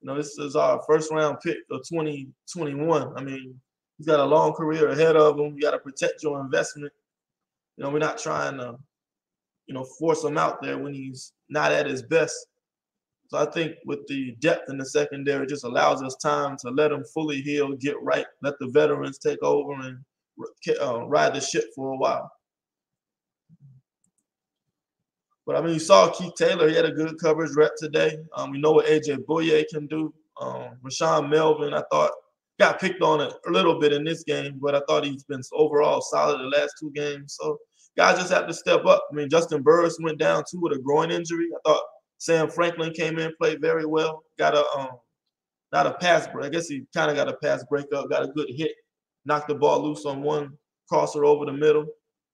[0.00, 3.12] you know, this is our first round pick of 2021.
[3.16, 3.58] I mean,
[3.96, 5.54] he's got a long career ahead of him.
[5.54, 6.92] You got to protect your investment.
[7.76, 8.76] You know, we're not trying to,
[9.66, 12.46] you know, force him out there when he's not at his best.
[13.28, 16.92] So I think with the depth in the secondary, just allows us time to let
[16.92, 19.98] him fully heal, get right, let the veterans take over and
[20.80, 22.32] uh, ride the ship for a while.
[25.48, 28.18] But I mean, you saw Keith Taylor; he had a good coverage rep today.
[28.36, 30.12] Um, we know what AJ Bouye can do.
[30.38, 32.10] Um, Rashaan Melvin, I thought,
[32.60, 35.40] got picked on a, a little bit in this game, but I thought he's been
[35.54, 37.38] overall solid the last two games.
[37.40, 37.56] So
[37.96, 39.02] guys just have to step up.
[39.10, 41.48] I mean, Juston Burris went down too with a groin injury.
[41.54, 41.82] I thought
[42.18, 44.24] Sam Franklin came in, played very well.
[44.38, 44.90] Got a um,
[45.72, 46.44] not a pass break.
[46.44, 48.10] I guess he kind of got a pass breakup.
[48.10, 48.72] Got a good hit.
[49.24, 50.58] Knocked the ball loose on one
[50.90, 51.86] crosser over the middle.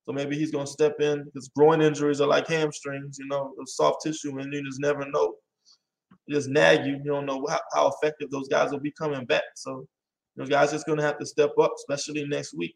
[0.05, 3.53] So maybe he's going to step in because groin injuries are like hamstrings, you know,
[3.65, 5.35] soft tissue, and you just never know.
[6.29, 6.97] just nag you.
[7.03, 9.43] You don't know how, how effective those guys will be coming back.
[9.55, 9.87] So
[10.35, 12.75] those guys just going to have to step up, especially next week.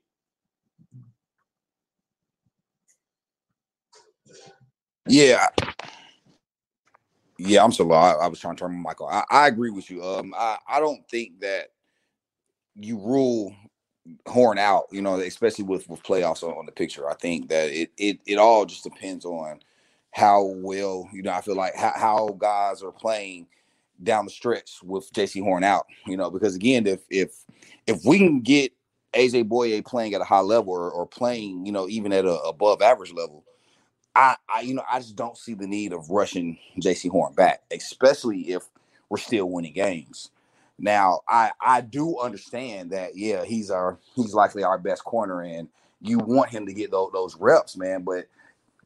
[5.08, 5.48] Yeah.
[7.38, 7.96] Yeah, I'm so low.
[7.96, 9.14] I, I, was trying to turn my mic on.
[9.14, 10.04] I, I agree with you.
[10.04, 11.70] Um, I, I don't think that
[12.76, 13.56] you rule
[14.28, 17.10] Horn out, you know, especially with with playoffs on, on the picture.
[17.10, 19.60] I think that it it it all just depends on
[20.12, 23.48] how well, you know, I feel like how, how guys are playing
[24.04, 25.40] down the stretch with J.C.
[25.40, 27.46] Horn out, you know, because again, if if
[27.88, 28.72] if we can get
[29.14, 32.40] AJ Bouye playing at a high level or, or playing, you know, even at a
[32.42, 33.44] above average level,
[34.16, 37.10] I, I you know, I just don't see the need of rushing J.C.
[37.10, 38.64] Horn back, especially if
[39.10, 40.32] we're still winning games.
[40.80, 45.68] Now, I I do understand that yeah, he's our he's likely our best corner, and
[46.02, 48.04] you want him to get those, those reps, man.
[48.04, 48.28] But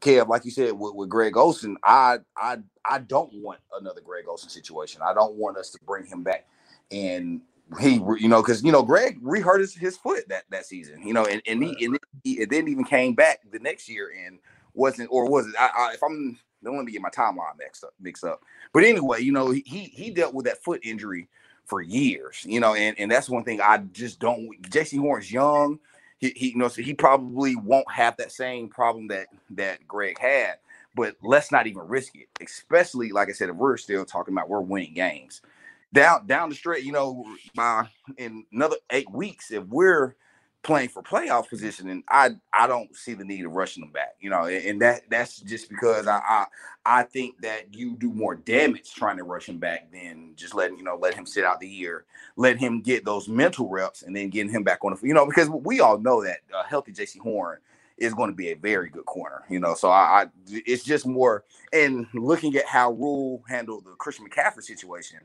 [0.00, 4.24] Kev, like you said with, with Greg Olsen, I I I don't want another Greg
[4.28, 5.02] Olsen situation.
[5.04, 6.46] I don't want us to bring him back
[6.90, 7.40] and
[7.80, 11.14] he you know because you know Greg rehurt his, his foot that that season, you
[11.14, 14.38] know, and and he and he, it then even came back the next year and
[14.74, 15.54] wasn't or was it?
[15.58, 18.40] I, I, if I'm don't let me get my timeline mixed up mixed up.
[18.72, 19.62] But anyway, you know, he
[19.94, 21.28] he dealt with that foot injury
[21.66, 24.50] for years, you know, and, and that's one thing I just don't.
[24.62, 25.78] Jaycee Horn's young.
[26.18, 30.18] He, he you know so he probably won't have that same problem that that Greg
[30.18, 30.54] had.
[30.96, 34.48] But let's not even risk it, especially like I said, if we're still talking about
[34.48, 35.42] we're winning games
[35.92, 36.82] down down the stretch.
[36.82, 37.24] You know,
[37.54, 40.14] by in another eight weeks, if we're
[40.64, 44.16] playing for playoff position, and I I don't see the need of rushing them back.
[44.18, 46.46] You know, and that that's just because I I,
[46.84, 50.78] I think that you do more damage trying to rush him back than just letting
[50.78, 54.16] you know let him sit out the year, let him get those mental reps, and
[54.16, 56.92] then getting him back on the you know because we all know that a healthy
[56.92, 57.58] Jaycee Horn
[57.96, 59.44] is going to be a very good corner.
[59.48, 63.92] You know, so I, I it's just more and looking at how Rhule handled the
[63.92, 65.20] Christian McCaffrey situation.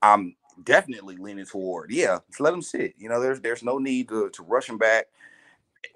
[0.00, 2.94] I'm definitely leaning toward, yeah, let him sit.
[2.98, 5.06] You know, there's there's no need to, to rush him back.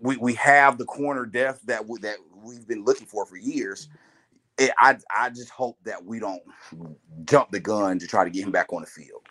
[0.01, 3.89] We we have the corner depth that we, that we've been looking for for years.
[4.59, 6.43] It, I I just hope that we don't
[7.25, 9.23] jump the gun to try to get him back on the field.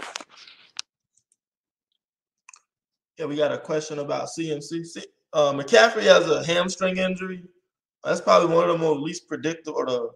[3.18, 5.04] Yeah, we got a question about CMC.
[5.34, 7.44] Uh, McCaffrey has a hamstring injury.
[8.04, 10.10] That's probably one of the most least predictable or the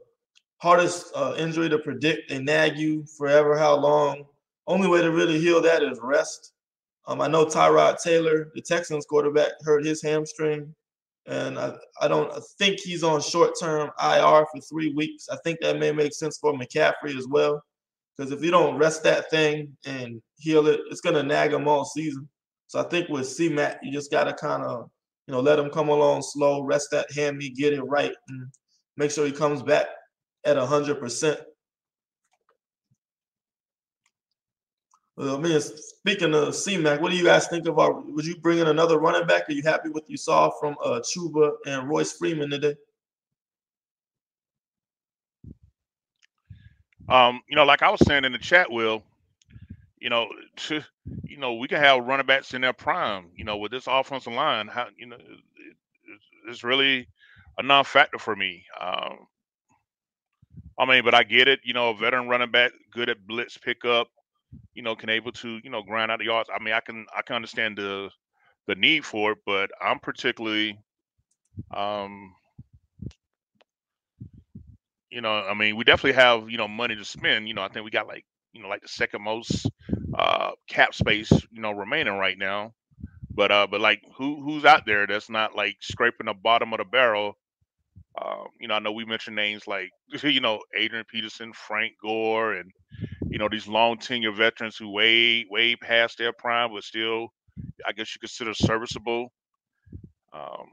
[0.58, 4.23] hardest uh, injury to predict and nag you forever how long
[4.67, 6.54] only way to really heal that is rest.
[7.08, 10.73] Um, I know Tyrod Taylor, the Texans quarterback, hurt his hamstring,
[11.26, 15.28] and I, I don't I think he's on short term IR for three weeks.
[15.30, 17.62] I think that may make sense for McCaffrey as well,
[18.17, 21.86] because if you don't rest that thing and heal it, it's gonna nag him all
[21.86, 22.28] season.
[22.67, 24.89] So I think with CMAC, you just gotta kind of
[25.28, 28.47] you know let him come along slow, rest that hammy, get it right, and
[28.95, 29.88] make sure he comes back
[30.45, 31.39] at hundred percent
[35.17, 37.93] I mean, speaking of CMAC, what do you guys think of our?
[37.93, 39.47] Would you bring in another running back?
[39.47, 42.76] Are you happy with what you saw from uh, Chuba and Royce Freeman today?
[47.10, 49.04] Um, you know, like I was saying in the chat, Will,
[49.99, 50.82] you know, to,
[51.23, 53.28] you know, we can have running backs in their prime.
[53.36, 57.08] You know, with this offensive line, how you know, it, it's really
[57.60, 58.65] a non-factor for me.
[58.82, 59.28] Um,
[60.80, 61.60] I mean, but I get it.
[61.63, 64.08] You know, a veteran running back, good at blitz pickup
[64.73, 66.49] you know, can able to, you know, grind out the yards.
[66.53, 68.09] I mean, I can I can understand the
[68.67, 70.79] the need for it, but I'm particularly
[71.75, 72.35] um
[75.11, 77.47] you know, I mean, we definitely have, you know, money to spend.
[77.47, 79.69] You know, I think we got like, you know, like the second most
[80.17, 82.73] uh cap space, you know, remaining right now.
[83.33, 86.79] But uh but like who who's out there that's not like scraping the bottom of
[86.79, 87.35] the barrel
[88.21, 89.89] um, you know, I know we mentioned names like,
[90.23, 92.71] you know, Adrian Peterson, Frank Gore, and
[93.34, 97.34] you know these long tenure veterans who way way past their prime, but still,
[97.84, 99.34] I guess you consider serviceable.
[100.32, 100.67] Um,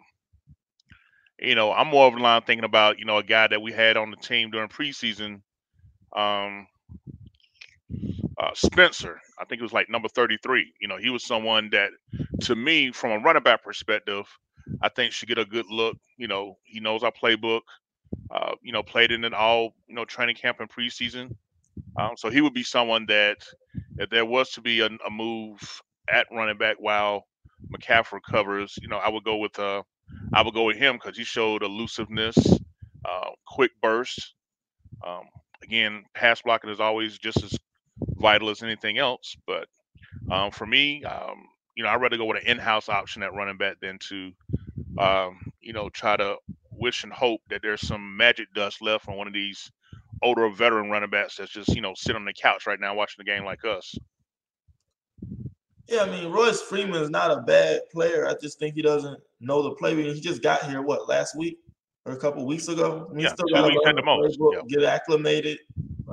[1.39, 3.73] you know, I'm more of the line thinking about you know a guy that we
[3.73, 5.41] had on the team during preseason,
[6.15, 6.67] um,
[8.39, 9.19] uh, Spencer.
[9.39, 10.75] I think it was like number 33.
[10.83, 11.89] You know, he was someone that,
[12.43, 14.27] to me, from a running back perspective,
[14.83, 15.97] I think should get a good look.
[16.19, 17.63] You know, he knows our playbook.
[18.31, 21.35] Uh, you know, played in an all you know training camp and preseason.
[21.99, 23.39] Um, so he would be someone that,
[23.99, 25.61] if there was to be a, a move
[26.09, 27.27] at running back while
[27.73, 29.83] McCaffrey covers, you know, I would go with uh,
[30.35, 32.37] I would go with him because he showed elusiveness,
[33.05, 34.35] uh, quick burst.
[35.07, 35.25] Um,
[35.63, 37.55] again, pass blocking is always just as
[38.19, 39.37] vital as anything else.
[39.47, 39.69] But
[40.31, 41.45] um, for me, um,
[41.77, 44.33] you know, I'd rather go with an in-house option at running back than to,
[44.99, 46.37] um, you know, try to
[46.73, 49.71] wish and hope that there's some magic dust left on one of these
[50.23, 53.17] older veteran running backs that's just you know sit on the couch right now watching
[53.19, 53.95] the game like us.
[55.89, 58.29] Yeah, I mean Royce Freeman is not a bad player.
[58.29, 59.95] I just think he doesn't know the play.
[59.95, 61.59] He just got here what last week
[62.07, 63.09] or a couple weeks ago.
[63.11, 64.39] I mean, yeah, still got to learn the most.
[64.39, 65.59] Playbook, Get acclimated.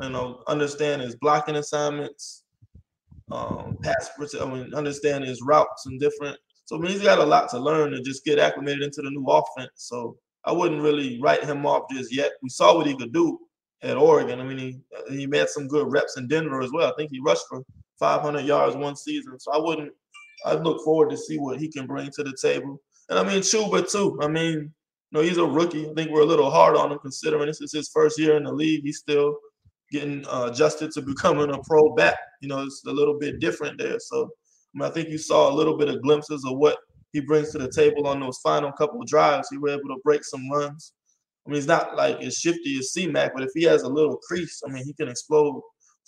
[0.02, 2.43] You know, understand his blocking assignments,
[3.32, 4.12] um, pass.
[4.39, 6.38] I mean, understand his routes and different.
[6.65, 9.10] So I mean, he's got a lot to learn and just get acclimated into the
[9.10, 9.72] new offense.
[9.76, 12.34] So I wouldn't really write him off just yet.
[12.43, 13.39] We saw what he could do
[13.84, 14.40] at Oregon.
[14.40, 16.92] I mean, he he made some good reps in Denver as well.
[16.92, 17.62] I think he rushed for
[18.00, 19.40] 500 yards one season.
[19.40, 19.92] So I wouldn't.
[20.46, 22.80] I look forward to see what he can bring to the table.
[23.10, 24.20] And I mean, Chuba too.
[24.22, 24.72] I mean, you
[25.12, 25.90] know, he's a rookie.
[25.90, 28.44] I think we're a little hard on him considering this is his first year in
[28.44, 28.84] the league.
[28.84, 29.38] He's still
[29.92, 32.18] getting uh, adjusted to becoming a pro back.
[32.42, 34.00] You know, it's a little bit different there.
[34.00, 34.30] So
[34.76, 36.78] I, mean, I think you saw a little bit of glimpses of what
[37.13, 39.50] he brings to the table on those final couple drives.
[39.50, 40.94] He was able to break some runs.
[41.48, 44.18] I mean, he's not like as shifty as C-Mac, but if he has a little
[44.28, 45.62] crease, I mean, he can explode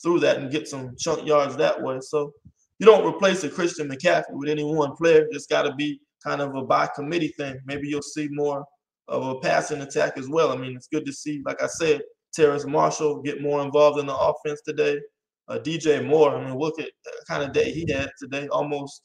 [0.03, 1.99] through that and get some chunk yards that way.
[2.01, 2.33] So
[2.79, 5.27] you don't replace a Christian McCaffrey with any one player.
[5.31, 7.57] It's got to be kind of a by committee thing.
[7.65, 8.65] Maybe you'll see more
[9.07, 10.51] of a passing attack as well.
[10.51, 12.01] I mean, it's good to see, like I said,
[12.33, 14.99] Terrace Marshall get more involved in the offense today.
[15.47, 18.47] Uh, DJ Moore, I mean, look at the kind of day he had today.
[18.49, 19.01] Almost,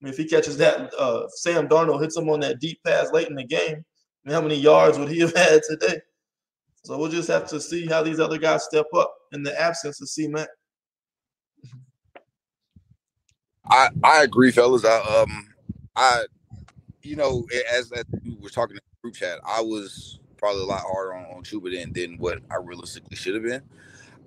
[0.00, 3.10] I mean, if he catches that, uh, Sam Darnold hits him on that deep pass
[3.12, 3.84] late in the game.
[4.30, 6.00] How many yards would he have had today?
[6.84, 10.00] So we'll just have to see how these other guys step up in the absence
[10.00, 10.48] of C Mac.
[13.70, 14.84] I I agree, fellas.
[14.84, 15.54] I um
[15.96, 16.24] I
[17.02, 17.92] you know as
[18.24, 21.42] we were talking in the group chat, I was probably a lot harder on, on
[21.42, 23.62] Chuba than than what I realistically should have been.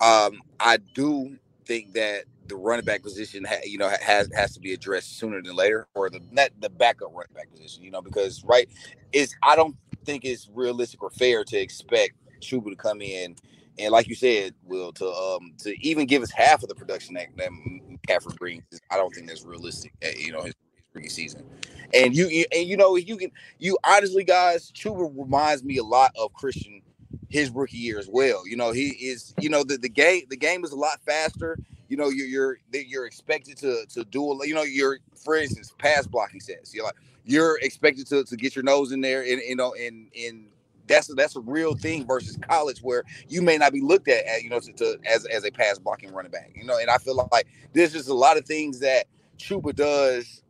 [0.01, 4.59] Um, I do think that the running back position, ha, you know, has has to
[4.59, 8.01] be addressed sooner than later, or the not the backup running back position, you know,
[8.01, 8.67] because right
[9.13, 13.35] is I don't think it's realistic or fair to expect Chuba to come in
[13.79, 17.15] and like you said, Will, to um to even give us half of the production
[17.15, 19.93] that, that McCaffrey brings, I don't think that's realistic.
[20.01, 21.45] At, you know, his, his rookie season,
[21.93, 25.83] and you, you and you know you can you honestly guys, Chuba reminds me a
[25.83, 26.81] lot of Christian
[27.29, 28.45] his rookie year as well.
[28.47, 31.57] You know, he is you know the, the game the game is a lot faster.
[31.87, 35.73] You know, you're you're you're expected to to do a you know you're for instance
[35.77, 36.73] pass blocking sets.
[36.73, 40.10] You're like you're expected to, to get your nose in there and you know in
[40.13, 40.47] in
[40.88, 44.25] that's a, that's a real thing versus college where you may not be looked at,
[44.25, 46.51] at you know to, to, as as a pass blocking running back.
[46.55, 49.05] You know, and I feel like there's just a lot of things that
[49.38, 50.43] Chuba does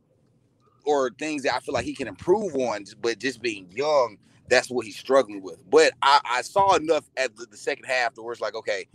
[0.85, 4.17] or things that I feel like he can improve on, but just being young,
[4.49, 5.57] that's what he's struggling with.
[5.69, 8.87] But I, I saw enough at the, the, second half to where it's like, okay,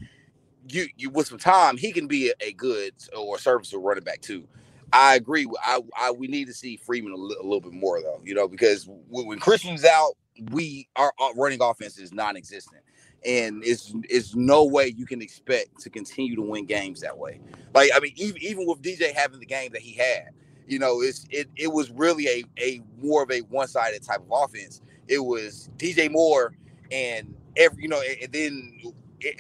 [0.69, 4.21] you you with some time, he can be a, a good or serviceable running back
[4.21, 4.47] too.
[4.93, 5.47] I agree.
[5.65, 8.35] I, I we need to see Freeman a, li- a little bit more though, you
[8.35, 10.15] know, because when, when Christian's out,
[10.53, 12.83] we our, our running offense is non-existent
[13.27, 17.41] and it's it's no way you can expect to continue to win games that way.
[17.75, 20.31] Like I mean, even even with DJ having the game that he had,
[20.69, 24.21] you know, it's it it was really a a more of a one sided type
[24.21, 24.83] of offense.
[25.09, 26.57] It was DJ Moore
[26.93, 28.81] and every you know, and then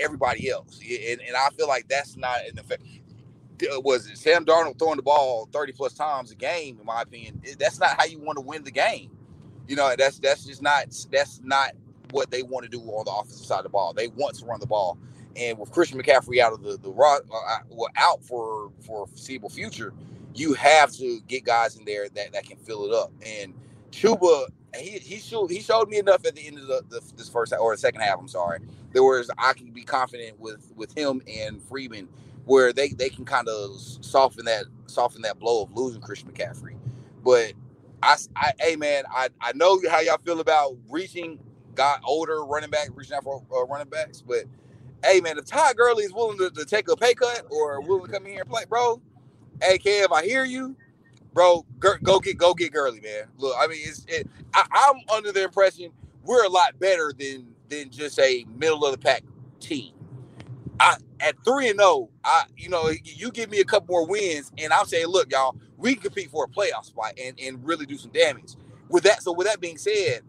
[0.01, 2.83] everybody else, and, and I feel like that's not an effect.
[3.85, 6.79] Was it Sam Darnold throwing the ball thirty plus times a game?
[6.79, 9.11] In my opinion, that's not how you want to win the game.
[9.69, 11.73] You know, that's that's just not that's not
[12.11, 13.93] what they want to do on the offensive side of the ball.
[13.93, 14.99] They want to run the ball,
[15.35, 19.49] and with Christian McCaffrey out of the the uh, uh, well, out for for foreseeable
[19.49, 19.93] future,
[20.35, 23.11] you have to get guys in there that, that can fill it up.
[23.25, 23.55] And
[23.91, 27.29] Chuba, he he showed he showed me enough at the end of the, the this
[27.29, 28.19] first or the second half.
[28.19, 28.61] I'm sorry.
[28.93, 32.09] There was I can be confident with with him and Freeman
[32.47, 36.77] where they they can kind of soften that soften that blow of losing Christian McCaffrey.
[37.23, 37.53] But
[38.03, 41.39] I, I, hey man, I, I know how y'all feel about reaching,
[41.75, 44.45] got older running back, reaching out for uh, running backs, but
[45.05, 48.07] hey man, if Todd Gurley is willing to, to, take a pay cut or willing
[48.07, 49.03] to come in here and play, bro,
[49.61, 50.77] hey Kev, I hear you,
[51.35, 51.67] bro.
[51.81, 53.25] go get go get Gurley, man.
[53.39, 55.91] Look, I mean, it's it, I, I'm under the impression
[56.23, 59.25] we're a lot better than than just a middle of the pack
[59.59, 59.95] team.
[60.79, 64.07] I at three and zero, oh, I you know you give me a couple more
[64.07, 67.65] wins, and I'm saying, look, y'all, we can compete for a playoff spot and and
[67.67, 68.55] really do some damage.
[68.89, 70.23] With that, so with that being said,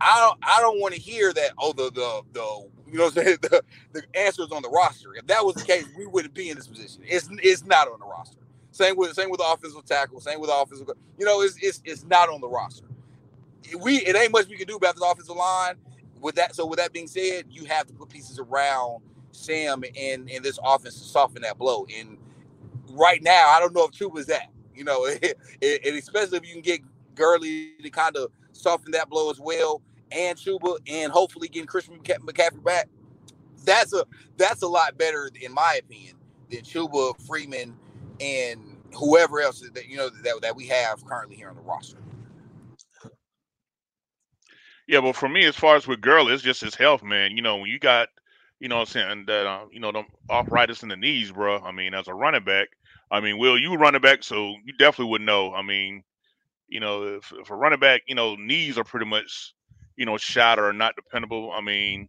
[0.00, 1.52] I don't I don't want to hear that.
[1.58, 5.14] Oh, the the the you know what I'm saying the the answers on the roster.
[5.16, 7.02] If that was the case, we wouldn't be in this position.
[7.06, 8.38] It's it's not on the roster.
[8.72, 10.20] Same with same with offensive tackle.
[10.20, 10.88] Same with offensive.
[11.18, 12.86] You know, it's it's it's not on the roster.
[13.80, 15.76] We it ain't much we can do about the offensive line.
[16.20, 19.02] With that, so with that being said, you have to put pieces around
[19.38, 21.86] Sam and in this offense to soften that blow.
[21.96, 22.18] And
[22.90, 24.50] right now, I don't know if Chuba is that.
[24.74, 25.06] You know,
[25.62, 26.80] and especially if you can get
[27.14, 29.82] Gurley to kind of soften that blow as well,
[30.12, 32.88] and Chuba, and hopefully getting Christian McCaffrey back.
[33.64, 34.04] That's a
[34.36, 36.14] that's a lot better, in my opinion,
[36.50, 37.76] than Chuba, Freeman,
[38.20, 41.98] and whoever else that you know that, that we have currently here on the roster.
[44.86, 47.36] Yeah, but for me, as far as with Gurley, it's just his health, man.
[47.36, 48.08] You know, when you got,
[48.60, 51.58] you know, what I'm saying that, uh, you know, the arthritis in the knees, bro.
[51.58, 52.68] I mean, as a running back,
[53.10, 55.54] I mean, Will, you running back, so you definitely would know.
[55.54, 56.02] I mean,
[56.68, 59.54] you know, if, if a running back, you know, knees are pretty much,
[59.96, 61.52] you know, shot or not dependable.
[61.52, 62.08] I mean,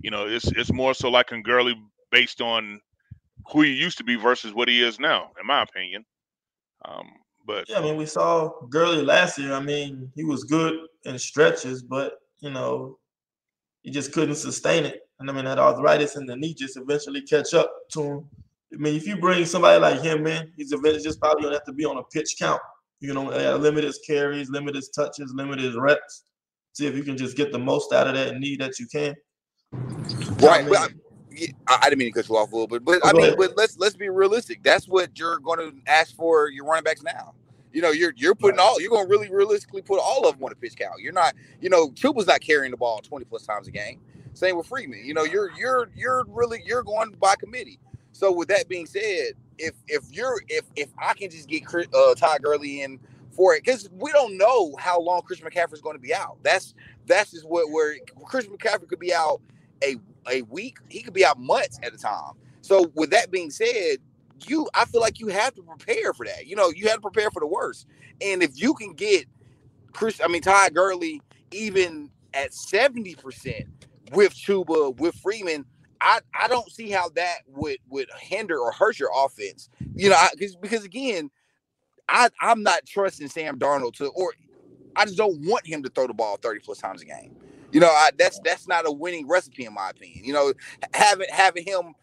[0.00, 1.74] you know, it's it's more so like in Gurley
[2.12, 2.80] based on
[3.50, 6.04] who he used to be versus what he is now, in my opinion.
[6.84, 7.08] Um,
[7.46, 9.52] but yeah, I mean, we saw Gurley last year.
[9.52, 12.98] I mean, he was good in stretches, but you know,
[13.82, 15.00] he just couldn't sustain it.
[15.18, 18.28] And I mean, that arthritis in the knee just eventually catch up to him.
[18.72, 21.64] I mean, if you bring somebody like him man, he's eventually just probably gonna have
[21.64, 22.60] to be on a pitch count.
[23.00, 23.24] You know,
[23.56, 26.24] limit his carries, limit his touches, limit his reps.
[26.72, 29.14] See if you can just get the most out of that knee that you can.
[30.40, 30.64] Right.
[30.64, 33.08] I, mean, I, I, didn't mean to cut you off a little bit, but oh,
[33.08, 34.62] I mean, but let's let's be realistic.
[34.62, 37.34] That's what you're going to ask for your running backs now.
[37.72, 40.44] You know, you're you're putting all you're going to really realistically put all of them
[40.44, 41.00] on a pitch count.
[41.00, 44.00] You're not, you know, Chuba's not carrying the ball 20 plus times a game.
[44.36, 45.00] Same with Freeman.
[45.04, 47.78] You know, you're you're you're really you're going by committee.
[48.12, 52.14] So with that being said, if if you're if if I can just get uh,
[52.14, 55.96] Todd Gurley in for it, because we don't know how long Christian McCaffrey is going
[55.96, 56.38] to be out.
[56.42, 56.74] That's
[57.06, 59.40] that's just what where Christian McCaffrey could be out
[59.82, 59.96] a
[60.30, 62.32] a week, he could be out months at a time.
[62.60, 63.98] So with that being said,
[64.46, 66.46] you I feel like you have to prepare for that.
[66.46, 67.86] You know, you have to prepare for the worst.
[68.20, 69.26] And if you can get
[69.92, 71.22] Chris, I mean Todd Gurley
[71.52, 73.66] even at 70%
[74.12, 75.64] with Chuba, with Freeman,
[76.00, 79.68] I, I don't see how that would would hinder or hurt your offense.
[79.94, 81.30] You know, because because again,
[82.08, 84.34] I I'm not trusting Sam Darnold to or
[84.94, 87.36] I just don't want him to throw the ball 30 plus times a game.
[87.72, 90.24] You know, I, that's that's not a winning recipe in my opinion.
[90.24, 90.52] You know,
[90.94, 91.94] having having him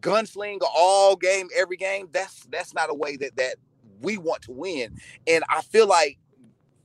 [0.00, 3.56] gunsling all game, every game, that's that's not a way that that
[4.00, 4.98] we want to win.
[5.26, 6.18] And I feel like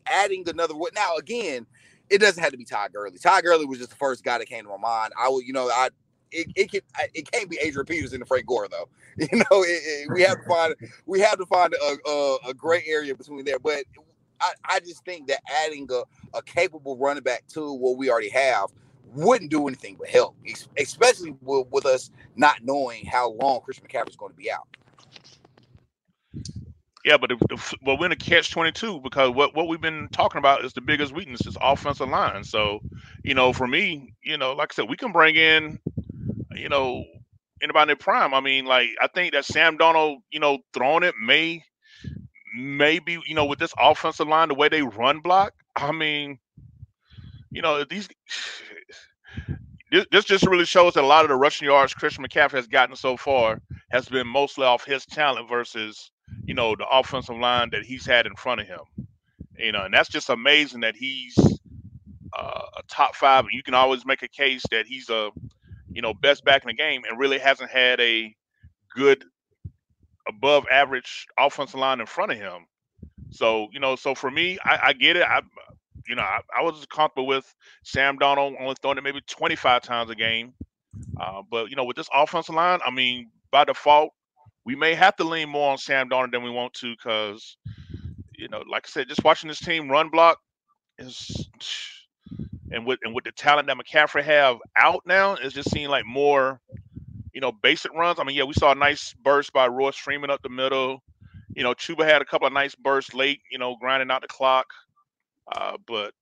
[0.05, 1.67] adding another now again,
[2.11, 3.17] it doesn't have to be Todd Gurley.
[3.17, 5.13] Todd Gurley was just the first guy that came to my mind.
[5.17, 5.89] I will, you know, I
[6.31, 6.81] it, it can
[7.13, 8.89] it can't be Adrian Peterson and the Frank Gore though.
[9.17, 10.73] You know, it, it, we have to find
[11.05, 13.59] we have to find a, a, a gray area between there.
[13.59, 13.83] But
[14.39, 16.03] I, I just think that adding a,
[16.37, 18.69] a capable running back to what we already have
[19.13, 20.35] wouldn't do anything but help,
[20.77, 24.67] especially with, with us not knowing how long Christian McCaffrey is going to be out.
[27.05, 30.07] Yeah, but if, well, we're in a catch twenty two because what, what we've been
[30.11, 32.43] talking about is the biggest weakness is offensive line.
[32.43, 32.79] So,
[33.23, 35.79] you know, for me, you know, like I said, we can bring in,
[36.55, 37.03] you know,
[37.63, 38.33] anybody in prime.
[38.33, 41.63] I mean, like I think that Sam Darnold, you know, throwing it may
[42.55, 45.53] maybe you know with this offensive line, the way they run block.
[45.75, 46.39] I mean,
[47.51, 48.09] you know these.
[50.09, 52.95] This just really shows that a lot of the rushing yards Christian McCaffrey has gotten
[52.95, 56.11] so far has been mostly off his talent versus,
[56.45, 58.79] you know, the offensive line that he's had in front of him.
[59.57, 61.37] You know, and that's just amazing that he's
[62.33, 63.45] uh, a top five.
[63.51, 65.29] You can always make a case that he's a,
[65.91, 68.33] you know, best back in the game and really hasn't had a
[68.95, 69.23] good
[70.27, 72.65] above average offensive line in front of him.
[73.29, 75.23] So, you know, so for me, I, I get it.
[75.23, 75.41] I,
[76.07, 77.53] you know, I, I, was comfortable with
[77.83, 80.53] Sam Darnold only throwing it maybe 25 times a game.
[81.19, 84.11] Uh, but, you know, with this offensive line, I mean, by default,
[84.65, 87.57] we may have to lean more on Sam Darnold than we want to because,
[88.37, 90.39] you know, like I said, just watching this team run block
[90.99, 91.49] is,
[92.71, 96.05] and with and with the talent that McCaffrey have out now, it's just seeing like
[96.05, 96.61] more
[97.33, 98.19] you know, basic runs.
[98.19, 101.01] I mean, yeah, we saw a nice burst by Royce Freeman up the middle.
[101.55, 104.27] You know, Chuba had a couple of nice bursts late, you know, grinding out the
[104.27, 104.67] clock.
[105.51, 106.13] Uh, but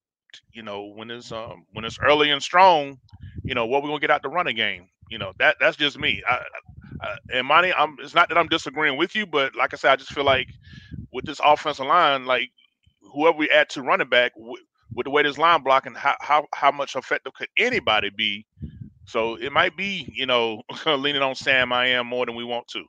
[0.52, 2.98] you know, when it's um when it's early and strong,
[3.42, 4.88] you know, what we gonna get out the running game?
[5.10, 6.22] You know, that that's just me.
[6.26, 6.40] I,
[7.02, 9.92] I, and Monty, I'm it's not that I'm disagreeing with you, but like I said,
[9.92, 10.48] I just feel like
[11.12, 12.50] with this offensive line, like
[13.12, 14.62] whoever we add to running back, with,
[14.94, 18.46] with the way this line blocking, how how how much effective could anybody be
[19.10, 22.68] so it might be, you know, leaning on Sam I am more than we want
[22.68, 22.84] to.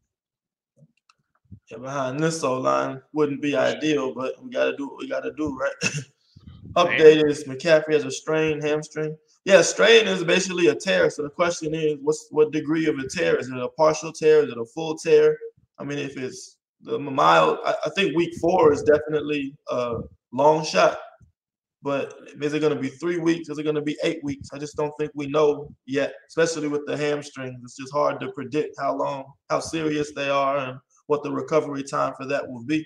[1.71, 5.31] Yeah, behind this O line wouldn't be ideal, but we gotta do what we gotta
[5.33, 5.71] do, right?
[6.75, 9.17] Update is McCaffrey has a strain hamstring.
[9.43, 11.09] Yeah, strain is basically a tear.
[11.09, 13.37] So the question is, what's what degree of a tear?
[13.37, 14.43] Is it a partial tear?
[14.43, 15.35] Is it a full tear?
[15.79, 19.95] I mean, if it's the mild, I, I think week four is definitely a
[20.31, 20.99] long shot.
[21.83, 23.49] But is it going to be three weeks?
[23.49, 24.49] Is it going to be eight weeks?
[24.53, 27.59] I just don't think we know yet, especially with the hamstrings.
[27.63, 30.77] It's just hard to predict how long, how serious they are, and
[31.07, 32.85] what the recovery time for that will be.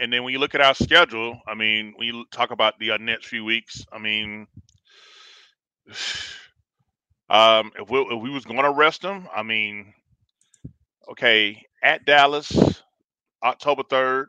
[0.00, 2.92] And then when you look at our schedule, I mean, when you talk about the
[2.92, 4.46] uh, next few weeks, I mean,
[7.30, 9.92] um, if we if we was going to rest them, I mean,
[11.12, 12.52] okay, at Dallas,
[13.44, 14.28] October third,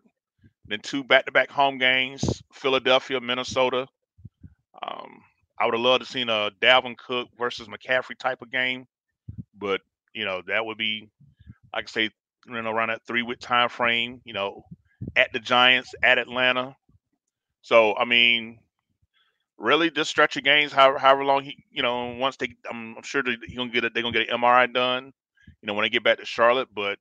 [0.67, 3.87] then two back-to-back home games, Philadelphia, Minnesota.
[4.83, 5.21] Um,
[5.59, 8.87] I would have loved to seen a Dalvin Cook versus McCaffrey type of game,
[9.57, 9.81] but
[10.13, 11.09] you know that would be,
[11.73, 12.09] like I say,
[12.47, 14.21] you know, around that three-week time frame.
[14.25, 14.65] You know,
[15.15, 16.75] at the Giants, at Atlanta.
[17.61, 18.59] So I mean,
[19.57, 23.23] really, this stretch of games, however, however long he, you know, once they, I'm, sure
[23.25, 23.93] he's gonna get it.
[23.93, 25.13] They're gonna get an MRI done.
[25.61, 26.97] You know, when they get back to Charlotte, but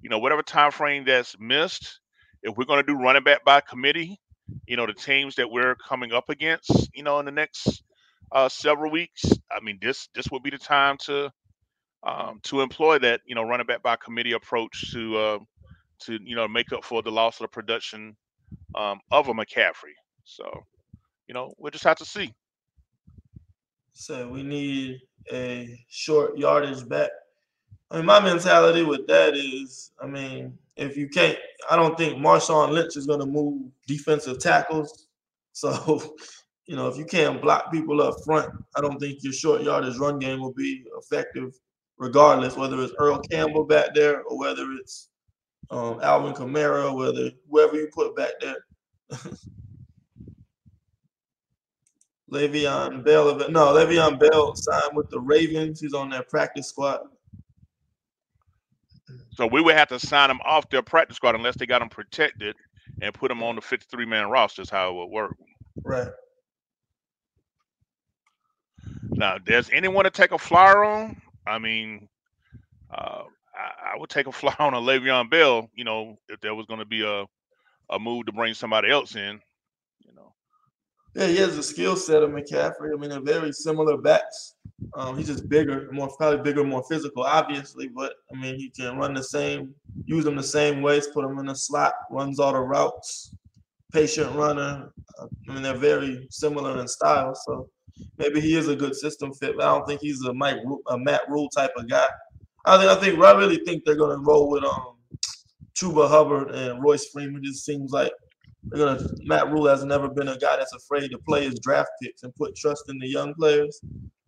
[0.00, 2.00] you know, whatever time frame that's missed,
[2.42, 4.20] if we're gonna do running back by committee,
[4.66, 7.82] you know, the teams that we're coming up against, you know, in the next
[8.32, 11.32] uh, several weeks, I mean, this this would be the time to
[12.04, 15.38] um, to employ that, you know, running back by committee approach to uh,
[16.00, 18.16] to you know make up for the loss of the production
[18.74, 19.94] um, of a McCaffrey.
[20.24, 20.64] So,
[21.28, 22.34] you know, we'll just have to see.
[23.92, 25.00] So we need
[25.32, 27.10] a short yardage back.
[27.90, 31.38] I mean, my mentality with that is, I mean, if you can't,
[31.70, 35.04] I don't think Marshawn Lynch is going to move defensive tackles.
[35.58, 36.14] So,
[36.66, 39.96] you know, if you can't block people up front, I don't think your short yardage
[39.96, 41.58] run game will be effective,
[41.96, 45.08] regardless whether it's Earl Campbell back there or whether it's
[45.70, 48.64] um, Alvin Kamara, whether whoever you put back there.
[52.30, 55.80] Le'Veon Bell, no, Le'Veon Bell signed with the Ravens.
[55.80, 57.00] He's on their practice squad.
[59.32, 61.88] So we would have to sign him off their practice squad unless they got him
[61.88, 62.56] protected
[63.00, 64.62] and put him on the 53 man roster.
[64.62, 65.36] Is how it would work.
[65.84, 66.08] Right.
[69.10, 71.20] Now, does anyone to take a flyer on?
[71.46, 72.08] I mean,
[72.90, 73.24] uh,
[73.56, 75.70] I, I would take a fly on a Le'Veon Bell.
[75.74, 77.24] You know, if there was going to be a
[77.90, 79.40] a move to bring somebody else in.
[80.00, 80.34] You know.
[81.14, 82.92] Yeah, he has a skill set of McCaffrey.
[82.92, 84.54] I mean, they're very similar backs.
[84.94, 87.88] Um, he's just bigger, more probably bigger, more physical, obviously.
[87.88, 91.38] But I mean, he can run the same, use them the same ways, put them
[91.38, 93.34] in the slot, runs all the routes,
[93.92, 94.92] patient runner.
[95.18, 97.34] I mean, they're very similar in style.
[97.34, 97.70] So
[98.18, 99.56] maybe he is a good system fit.
[99.56, 102.08] But I don't think he's a Mike, a Matt Rhule type of guy.
[102.66, 104.96] I think I think I really think they're gonna roll with um
[105.74, 107.36] Chuba Hubbard and Royce Freeman.
[107.36, 108.12] It just seems like
[108.64, 111.90] they're gonna Matt Rhule has never been a guy that's afraid to play his draft
[112.02, 113.80] picks and put trust in the young players.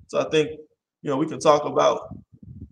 [0.07, 0.51] So I think
[1.03, 2.17] you know we can talk about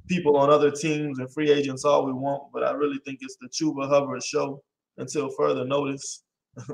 [0.08, 3.36] people on other teams and free agents all we want, but I really think it's
[3.40, 4.62] the Chuba Hubbard show
[4.98, 6.22] until further notice.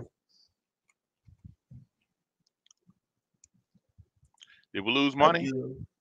[4.74, 5.51] Did we lose money?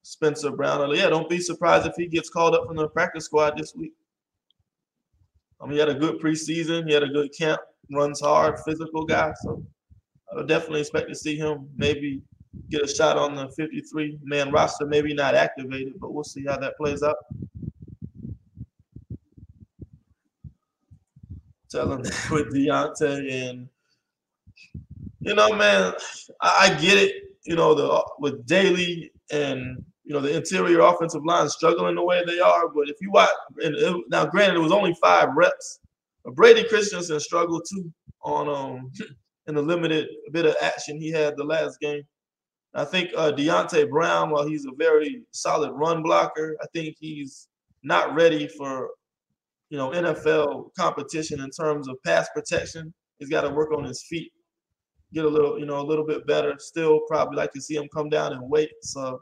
[0.03, 0.93] Spencer Brown.
[0.95, 3.93] Yeah, don't be surprised if he gets called up from the practice squad this week.
[5.61, 6.87] I mean, he had a good preseason.
[6.87, 7.61] He had a good camp.
[7.93, 9.33] Runs hard, physical guy.
[9.41, 9.63] So
[10.35, 12.21] I definitely expect to see him maybe
[12.69, 14.85] get a shot on the 53 man roster.
[14.85, 17.17] Maybe not activated, but we'll see how that plays out.
[21.69, 23.69] Tell him with Deonte and
[25.21, 25.93] you know, man,
[26.41, 27.37] I, I get it.
[27.43, 32.23] You know, the with Daley and you know the interior offensive line struggling the way
[32.25, 32.67] they are.
[32.69, 33.29] But if you watch,
[33.63, 35.79] and it, now granted, it was only five reps.
[36.23, 37.91] But Brady Christensen struggled too
[38.23, 38.91] on um
[39.47, 42.03] in the limited bit of action he had the last game.
[42.73, 47.49] I think uh, Deonte Brown, while he's a very solid run blocker, I think he's
[47.83, 48.89] not ready for
[49.69, 52.93] you know NFL competition in terms of pass protection.
[53.19, 54.31] He's got to work on his feet,
[55.13, 56.55] get a little you know a little bit better.
[56.59, 58.71] Still, probably like to see him come down and wait.
[58.81, 59.21] So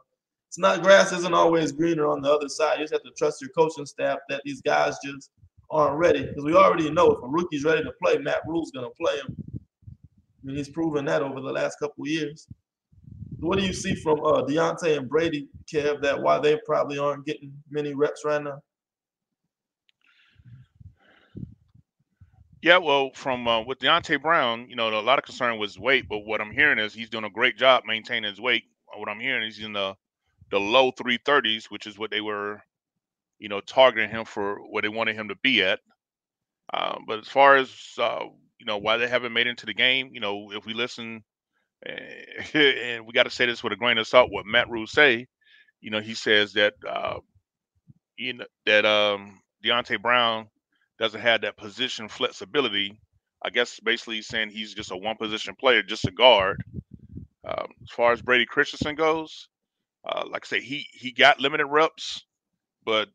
[0.49, 2.79] it's not grass isn't always greener on the other side.
[2.79, 5.29] You just have to trust your coaching staff that these guys just
[5.69, 6.23] aren't ready.
[6.25, 9.15] Because we already know if a rookie's ready to play, Matt Rhule's going to play
[9.17, 9.35] him.
[9.53, 12.47] I mean, he's proven that over the last couple years.
[13.41, 17.27] What do you see from uh, Deonte and Brady, Kev, that why they probably aren't
[17.27, 18.59] getting many reps right now?
[22.63, 26.09] Yeah, well, from uh, with Deonte Brown, you know, a lot of concern was weight,
[26.09, 28.63] but what I'm hearing is he's doing a great job maintaining his weight.
[28.97, 29.95] What I'm hearing is he's in the
[30.51, 32.61] the low 330s, which is what they were,
[33.37, 35.79] you know, targeting him for what they wanted him to be at.
[36.73, 38.25] Um, but as far as uh,
[38.59, 41.23] you know, why they haven't made into the game, you know, if we listen,
[42.53, 45.27] and we got to say this with a grain of salt, what Matt Rhule say,
[45.81, 47.19] you know, he says that uh,
[48.17, 50.47] you know that um, Deonte Brown
[50.99, 52.99] doesn't have that position flexibility.
[53.41, 56.61] I guess basically saying he's just a one position player, just a guard.
[57.47, 59.47] Um, as far as Brady Christensen goes,
[60.05, 62.25] uh, like I say, he he got limited reps,
[62.85, 63.09] but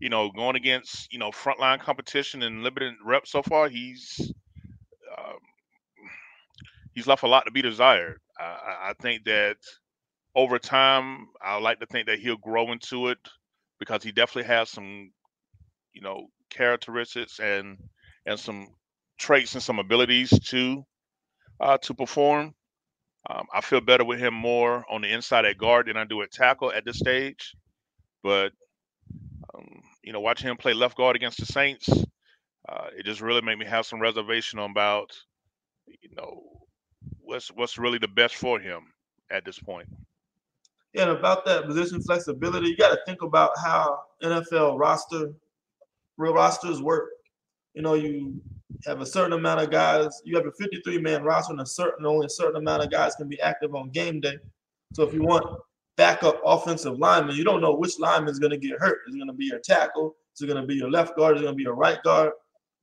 [0.00, 4.32] you know, going against you know frontline competition and limited reps so far, he's
[6.94, 8.20] he's left a lot to be desired.
[8.38, 9.56] I, I think that
[10.34, 13.18] over time, I like to think that he'll grow into it
[13.78, 15.12] because he definitely has some,
[15.92, 17.78] you know, characteristics and
[18.26, 18.68] and some
[19.18, 20.84] traits and some abilities to
[21.60, 22.54] uh, to perform.
[23.30, 26.22] Um, I feel better with him more on the inside at guard than I do
[26.22, 27.54] at tackle at this stage.
[28.22, 28.52] But
[29.54, 31.88] um, you know, watching him play left guard against the Saints,
[32.68, 35.10] uh, it just really made me have some reservation about,
[35.86, 36.42] you know,
[37.20, 38.82] what's what's really the best for him
[39.30, 39.88] at this point.
[40.92, 45.32] Yeah, and about that position flexibility, you got to think about how NFL roster,
[46.16, 47.10] real rosters work.
[47.74, 48.40] You know, you
[48.86, 50.20] have a certain amount of guys.
[50.24, 53.14] You have a 53 man roster, and a certain only a certain amount of guys
[53.14, 54.36] can be active on game day.
[54.94, 55.44] So if you want
[55.96, 58.98] backup offensive lineman, you don't know which lineman is going to get hurt.
[59.08, 60.16] Is going to be your tackle?
[60.34, 61.36] Is it going to be your left guard?
[61.36, 62.32] Is it going to be your right guard?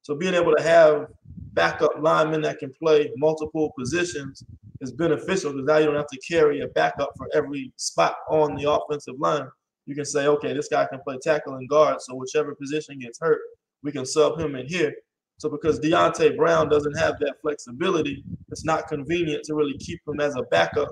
[0.04, 1.08] So being able to have
[1.54, 4.44] backup linemen that can play multiple positions
[4.80, 8.56] is beneficial because now you don't have to carry a backup for every spot on
[8.56, 9.48] the offensive line.
[9.86, 13.20] You can say, okay, this guy can play tackle and guard, so whichever position gets
[13.20, 13.42] hurt,
[13.84, 14.94] we can sub him in here.
[15.42, 20.20] So because Deonte Brown doesn't have that flexibility, it's not convenient to really keep him
[20.20, 20.90] as a backup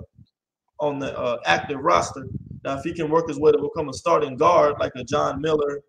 [0.79, 2.25] on the uh, active roster.
[2.63, 5.39] Now, if he can work his way to become a starting guard like a John
[5.39, 5.81] Miller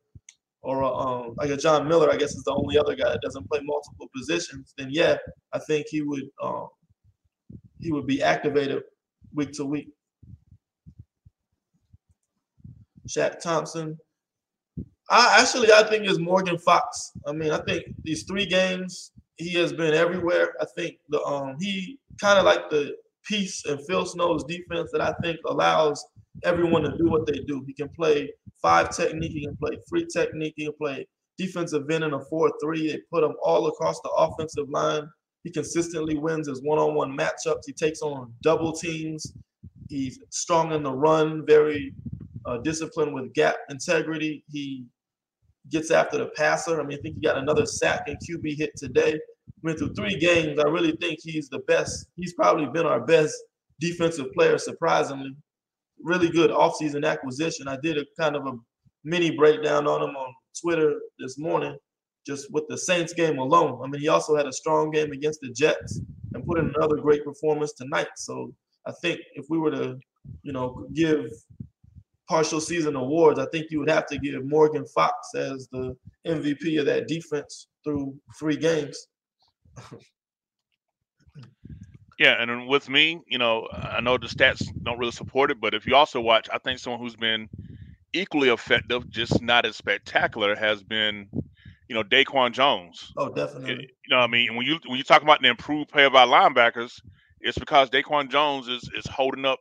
[0.61, 3.23] or a, um, like a John Miller, I guess is the only other guy that
[3.23, 5.17] doesn't play multiple positions, then yeah,
[5.55, 6.69] I think he would um,
[7.79, 8.83] he would be activated
[9.33, 9.89] week to week.
[13.09, 13.97] Shaq Thompson.
[15.11, 17.13] I actually I think it's Morgan Fox.
[17.27, 20.55] I mean, I think these three games he has been everywhere.
[20.61, 25.01] I think the um he kind of like the piece and Phil Snow's defense that
[25.01, 26.07] I think allows
[26.45, 27.65] everyone to do what they do.
[27.67, 28.33] He can play
[28.63, 31.07] five technique, he can play three technique, he can play
[31.39, 32.53] defensive end in a 4-3.
[32.93, 35.09] They put him all across the offensive line.
[35.43, 37.63] He consistently wins his one-on-one matchups.
[37.65, 39.33] He takes on double teams.
[39.89, 41.95] He's strong in the run, very
[42.45, 44.45] uh, disciplined with gap integrity.
[44.51, 44.85] He
[45.71, 46.81] gets after the passer.
[46.81, 49.15] I mean, I think he got another sack and QB hit today.
[49.15, 52.09] I mean, through three games, I really think he's the best.
[52.17, 53.35] He's probably been our best
[53.81, 55.35] defensive player, surprisingly.
[56.03, 57.69] Really good offseason acquisition.
[57.69, 58.53] I did a kind of a
[59.05, 61.77] mini breakdown on him on Twitter this morning
[62.27, 63.81] just with the Saints game alone.
[63.83, 66.01] I mean, he also had a strong game against the Jets
[66.35, 68.09] and put in another great performance tonight.
[68.17, 68.53] So
[68.87, 69.99] I think if we were to,
[70.43, 71.31] you know, give
[72.31, 76.79] partial season awards, I think you would have to give Morgan Fox as the MVP
[76.79, 79.09] of that defense through three games.
[82.21, 85.75] yeah, and with me, you know, I know the stats don't really support it, but
[85.75, 87.49] if you also watch, I think someone who's been
[88.13, 91.27] equally effective, just not as spectacular, has been
[91.89, 93.13] you know, Daquan Jones.
[93.17, 93.73] Oh, definitely.
[94.07, 96.15] You know, what I mean, when you when you talk about the improved play of
[96.15, 97.01] our linebackers,
[97.41, 99.59] it's because Daquan Jones is is holding up.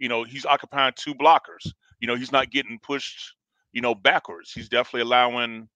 [0.00, 1.70] You know, he's occupying two blockers.
[2.00, 3.34] You know, he's not getting pushed.
[3.72, 4.52] You know, backwards.
[4.52, 5.68] He's definitely allowing.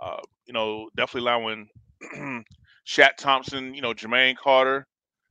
[0.00, 1.68] Uh, you know, definitely allowing
[2.86, 3.74] Shaq Thompson.
[3.74, 4.86] You know, Jermaine Carter,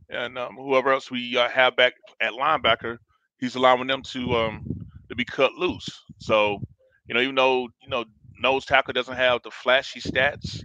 [0.09, 2.97] and um, whoever else we uh, have back at linebacker.
[3.39, 4.65] He's allowing them to um
[5.09, 6.03] to be cut loose.
[6.19, 6.61] So,
[7.07, 8.05] you know, even though you know
[8.39, 10.63] nose tackle doesn't have the flashy stats,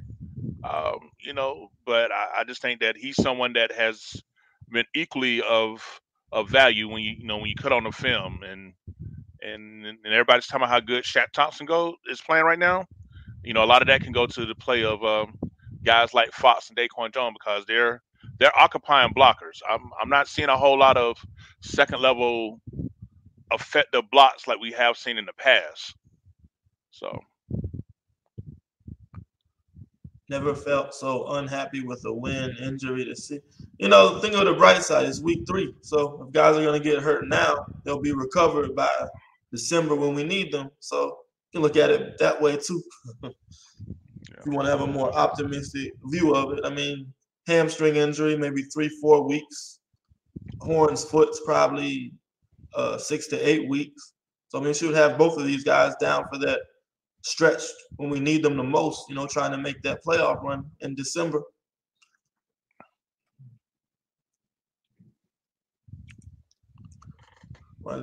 [0.65, 4.23] um, you know, but I, I, just think that he's someone that has
[4.71, 5.83] been equally of
[6.31, 8.75] of value when you you know when you cut on the film and
[9.55, 12.87] and and everybody's talking about how good Shaq Thompson go is playing right now.
[13.43, 15.39] You know, a lot of that can go to the play of um,
[15.85, 18.03] guys like Fox and Daquan Jones because they're
[18.39, 19.61] they're occupying blockers.
[19.69, 21.17] I'm I'm not seeing a whole lot of
[21.63, 22.61] second level
[23.53, 25.95] effective blocks like we have seen in the past.
[26.91, 27.21] So
[30.31, 33.41] Never felt so unhappy with a win injury to see.
[33.79, 35.07] You know, think of the bright side.
[35.07, 35.75] It's week three.
[35.81, 38.91] So if guys are going to get hurt now, they'll be recovered by
[39.53, 40.71] December when we need them.
[40.81, 41.05] So
[41.53, 42.83] you can look at it that way too.
[43.23, 46.61] if you want to have a more optimistic view of it.
[46.65, 47.13] I mean,
[47.47, 49.81] hamstring injury, maybe three, four weeks.
[50.61, 52.13] Horn's foot's probably
[52.75, 54.13] uh, six to eight weeks.
[54.49, 56.61] So I mean, should have both of these guys down for that
[57.23, 60.65] stretched when we need them the most, you know, trying to make that playoff run
[60.81, 61.43] in December.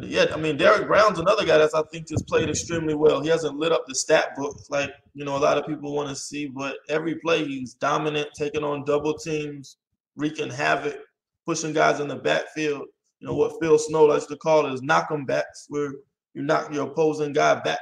[0.03, 3.21] Yeah, I mean, Derrick Brown's another guy that I think just played extremely well.
[3.21, 6.09] He hasn't lit up the stat book like, you know, a lot of people want
[6.09, 9.77] to see, but every play he's dominant, taking on double teams,
[10.15, 10.97] wreaking havoc,
[11.45, 12.87] pushing guys in the backfield.
[13.19, 15.91] You know, what Phil Snow likes to call is knock them backs, where
[16.33, 17.79] you knock your opposing guy back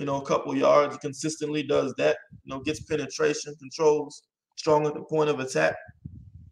[0.00, 0.94] you know, a couple yards.
[0.94, 2.16] He consistently does that.
[2.44, 4.22] You know, gets penetration, controls,
[4.56, 5.76] strong at the point of attack.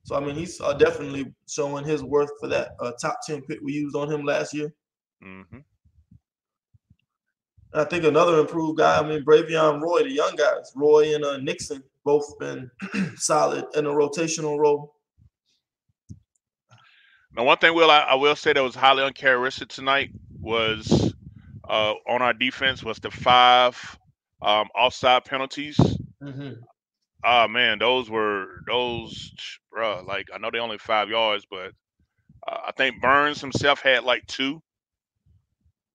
[0.05, 3.59] So I mean, he's uh, definitely showing his worth for that uh, top ten pick
[3.62, 4.72] we used on him last year.
[5.22, 5.58] Hmm
[7.74, 8.98] I think another improved guy.
[8.98, 12.70] I mean, Bravion Roy, the young guys, Roy and uh, Nixon, both been
[13.16, 14.94] solid in a rotational role.
[17.36, 20.10] Now, one thing will I, I will say that was highly uncharacteristic tonight
[20.40, 21.14] was
[21.68, 23.98] uh, on our defense was the five
[24.42, 25.78] um, offside penalties.
[26.22, 26.62] Mm-hmm.
[27.24, 29.32] Ah man, those were those,
[29.74, 30.06] bruh.
[30.06, 31.72] Like I know they only five yards, but
[32.48, 34.62] uh, I think Burns himself had like two.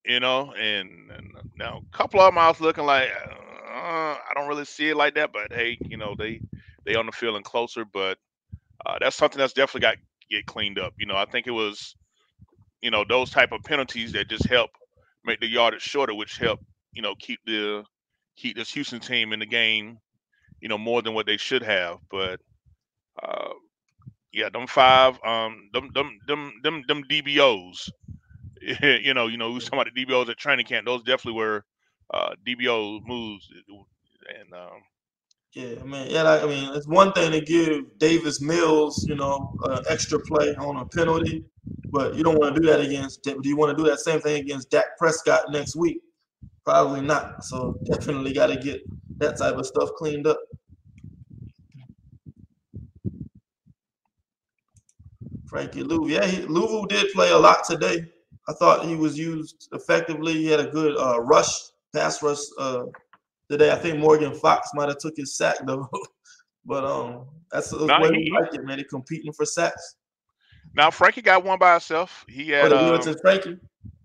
[0.05, 4.31] You know, and, and now a couple of them I was looking like uh, I
[4.35, 6.41] don't really see it like that, but hey, you know they
[6.85, 8.17] they on the field and closer, but
[8.85, 9.97] uh, that's something that's definitely got
[10.29, 10.93] get cleaned up.
[10.99, 11.95] You know, I think it was
[12.81, 14.71] you know those type of penalties that just help
[15.25, 16.61] make the yardage shorter, which help
[16.93, 17.85] you know keep the
[18.37, 19.99] keep this Houston team in the game
[20.61, 21.99] you know, more than what they should have.
[22.09, 22.39] But
[23.21, 23.51] uh,
[24.33, 27.89] yeah, them five, um, them them them them them DBOs.
[28.81, 30.85] you know, you know, we was talking about the DBOs at training camp.
[30.85, 31.65] Those definitely were
[32.13, 33.49] uh, DBO moves,
[34.39, 34.81] and um,
[35.53, 39.15] Yeah, I mean, yeah, like, I mean, it's one thing to give Davis Mills, you
[39.15, 41.45] know, uh, extra play on a penalty,
[41.91, 43.23] but you don't want to do that against.
[43.23, 46.01] Do you want to do that same thing against Dak Prescott next week?
[46.65, 47.43] Probably not.
[47.43, 48.81] So definitely got to get
[49.17, 50.39] that type of stuff cleaned up.
[55.47, 58.05] Frankie Luvu, yeah, he, Luvu did play a lot today.
[58.47, 60.33] I thought he was used effectively.
[60.33, 61.49] He had a good uh, rush,
[61.95, 62.83] pass rush uh,
[63.49, 63.71] today.
[63.71, 65.87] I think Morgan Fox might have took his sack though,
[66.65, 68.77] but um, that's the Nah, way he- we like it, man.
[68.77, 69.95] They competing for sacks.
[70.75, 72.25] now Frankie got one by himself.
[72.27, 73.57] He Oh, had, um, to Frankie.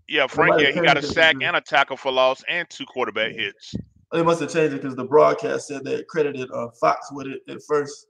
[0.07, 3.33] yeah, Frankie, have he got a sack and a tackle for loss and two quarterback
[3.33, 3.75] hits.
[4.11, 7.41] They must have changed it because the broadcast said they credited uh, Fox with it
[7.47, 8.07] at first.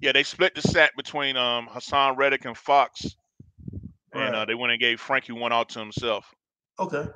[0.00, 3.04] Yeah, they split the sack between um Haason Reddick and Fox,
[4.12, 6.34] and uh, they went and gave Frankie one out to himself.
[6.78, 7.06] Okay.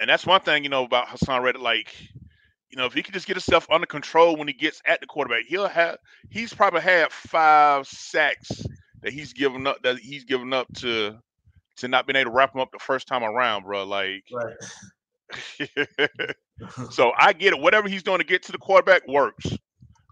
[0.00, 1.60] And that's one thing, you know, about Haason Reddick.
[1.60, 1.92] Like,
[2.70, 5.06] you know, if he could just get himself under control when he gets at the
[5.06, 5.96] quarterback, he'll have.
[6.30, 8.50] He's probably had five sacks
[9.02, 9.82] that he's given up.
[9.82, 11.18] That he's given up to
[11.78, 13.84] to not being able to wrap him up the first time around, bro.
[13.84, 14.54] Like, Right.
[16.90, 17.60] so I get it.
[17.60, 19.46] Whatever he's doing to get to the quarterback works.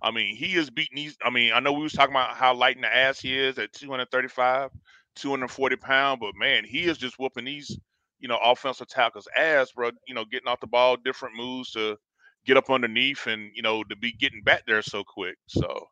[0.03, 1.16] I mean, he is beating these.
[1.22, 3.59] I mean, I know we was talking about how light in the ass he is
[3.59, 4.70] at 235,
[5.16, 7.78] 240 pound, but man, he is just whooping these,
[8.20, 9.90] you know, offensive tackles ass, bro.
[10.07, 11.97] You know, getting off the ball, different moves to
[12.44, 15.36] get up underneath, and you know, to be getting back there so quick.
[15.49, 15.88] So,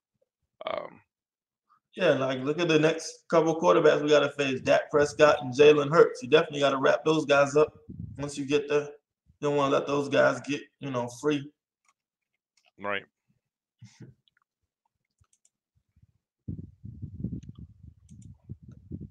[0.71, 1.01] um,
[1.97, 5.55] Yeah, like look at the next couple quarterbacks we got to face: Dak Prescott and
[5.55, 6.23] Jalen Hurts.
[6.23, 7.73] You definitely got to wrap those guys up
[8.19, 8.83] once you get there.
[9.41, 11.51] You don't want to let those guys get you know free.
[12.79, 13.05] right.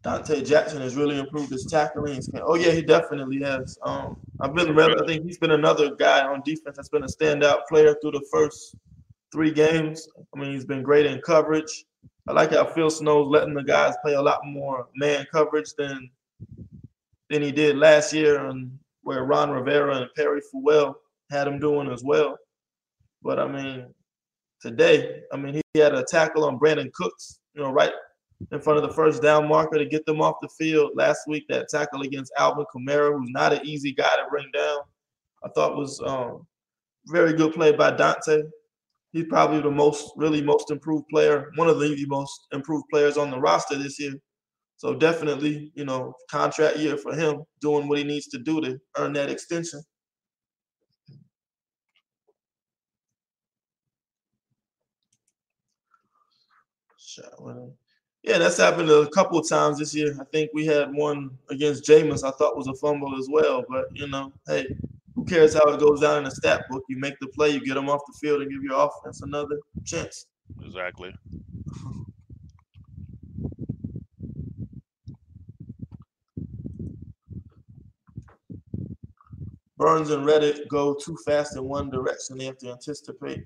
[0.04, 2.22] Donte Jackson has really improved his tackling.
[2.42, 3.78] Oh yeah, he definitely has.
[3.84, 7.66] Um, I've been I think he's been another guy on defense that's been a standout
[7.70, 8.76] player through the first
[9.32, 10.10] three games.
[10.36, 11.86] I mean, he's been great in coverage.
[12.28, 16.10] I like how Phil Snow's letting the guys play a lot more man coverage than
[17.30, 20.98] than he did last year, and where Ron Rivera and Perry Fewell
[21.32, 22.38] had him doing as well.
[23.22, 23.94] But I mean,
[24.64, 27.92] today, I mean, he had a tackle on Brandin Cooks, you know, right
[28.52, 30.92] in front of the first down marker to get them off the field.
[30.96, 34.80] Last week, that tackle against Alvin Kamara, who's not an easy guy to bring down,
[35.44, 36.48] I thought was um,
[37.08, 38.50] very good play by Donte.
[39.12, 43.30] He's probably the most, really most improved player, one of the most improved players on
[43.30, 44.14] the roster this year.
[44.78, 48.80] So definitely, you know, contract year for him, doing what he needs to do to
[48.98, 49.84] earn that extension.
[58.24, 60.16] Yeah, that's happened a couple of times this year.
[60.20, 63.66] I think we had one against Jameis I thought was a fumble as well.
[63.68, 64.66] But you know, hey,
[65.14, 66.84] who cares how it goes down in the stat book?
[66.88, 69.60] You make the play, you get them off the field, and give your offense another
[69.86, 70.28] chance.
[70.64, 71.14] Exactly.
[79.78, 82.38] Burns and Reddick go too fast in one direction.
[82.38, 83.46] They have to anticipate.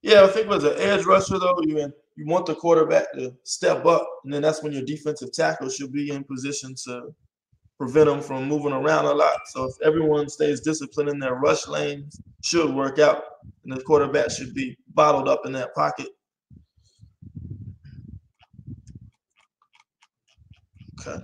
[0.00, 3.84] Yeah, I think as an edge rusher though, you you want the quarterback to step
[3.84, 7.14] up, and then that's when your defensive tackle should be in position to
[7.78, 9.38] prevent them from moving around a lot.
[9.48, 13.22] So if everyone stays disciplined in their rush lanes, should work out,
[13.64, 16.08] and the quarterback should be bottled up in that pocket.
[21.00, 21.22] Okay.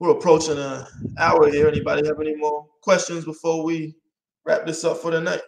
[0.00, 0.84] We're approaching an
[1.18, 1.68] hour here.
[1.68, 3.94] Anybody have any more questions before we
[4.44, 5.42] wrap this up for the night?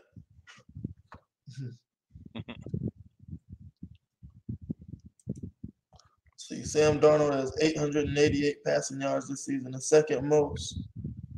[6.36, 10.82] See, Sam Darnold has 888 passing yards this season, the second most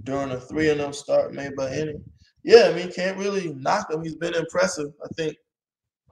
[0.05, 1.93] during a 3 0 start made by any.
[2.43, 4.03] Yeah, I mean, can't really knock him.
[4.03, 4.95] He's been impressive.
[5.05, 5.37] I think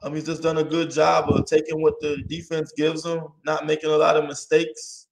[0.03, 3.65] um, he's just done a good job of taking what the defense gives him, not
[3.65, 5.07] making a lot of mistakes.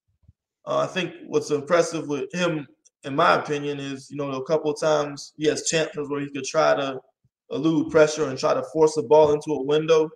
[0.67, 2.67] Uh, I think what's impressive with him,
[3.05, 6.45] in my opinion, is you know a couple times he has chances where he could
[6.45, 6.99] try to
[7.49, 10.07] elude pressure and try to force the ball into a window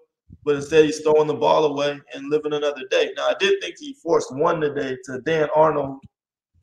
[0.43, 3.11] but instead he's throwing the ball away and living another day.
[3.15, 5.99] Now I did think he forced one today to Dan Arnold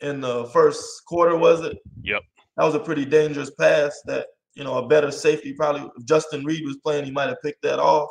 [0.00, 1.78] in the first quarter, was it?
[2.02, 2.22] Yep.
[2.56, 6.44] That was a pretty dangerous pass that, you know, a better safety probably if Justin
[6.44, 8.10] Reid was playing, he might have picked that off.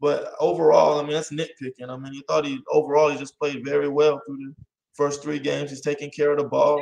[0.00, 1.88] But overall, I mean, that's nitpicking.
[1.88, 4.54] I mean, he thought he overall he just played very well through the
[4.92, 5.70] first three games.
[5.70, 6.78] He's taking care of the ball.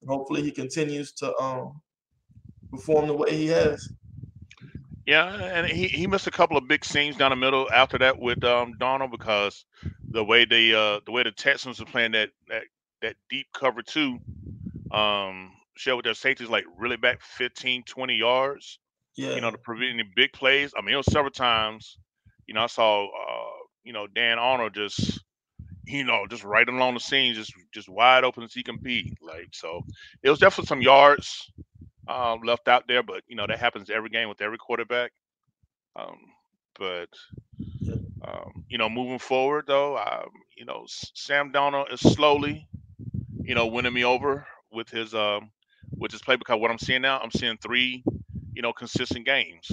[0.00, 1.80] And hopefully he continues to um
[2.70, 3.88] perform the way he has.
[5.06, 8.18] Yeah, and he, he missed a couple of big scenes down the middle after that
[8.18, 9.64] with um, Darnold because
[10.10, 12.64] the way the uh, the way the Texans were playing that that,
[13.02, 14.18] that deep cover two,
[14.90, 18.80] um, share with their safeties like really back 15, 20 yards.
[19.14, 19.36] Yeah.
[19.36, 20.74] You know, to prevent any big plays.
[20.76, 21.98] I mean, it was several times.
[22.48, 25.20] You know, I saw uh, you know Dan Arnold just
[25.84, 29.16] you know just right along the scene, just just wide open as he can be.
[29.22, 29.84] Like so,
[30.24, 31.48] it was definitely some yards
[32.08, 35.12] um, left out there, but you know that happens every game with every quarterback.
[35.96, 36.18] Um,
[36.78, 37.08] but
[38.22, 42.68] um, you know, moving forward though, um, you know, Sam Darnold is slowly,
[43.42, 45.50] you know, winning me over with his um
[45.96, 48.04] with his play because what I'm seeing now, I'm seeing three,
[48.52, 49.70] you know, consistent games.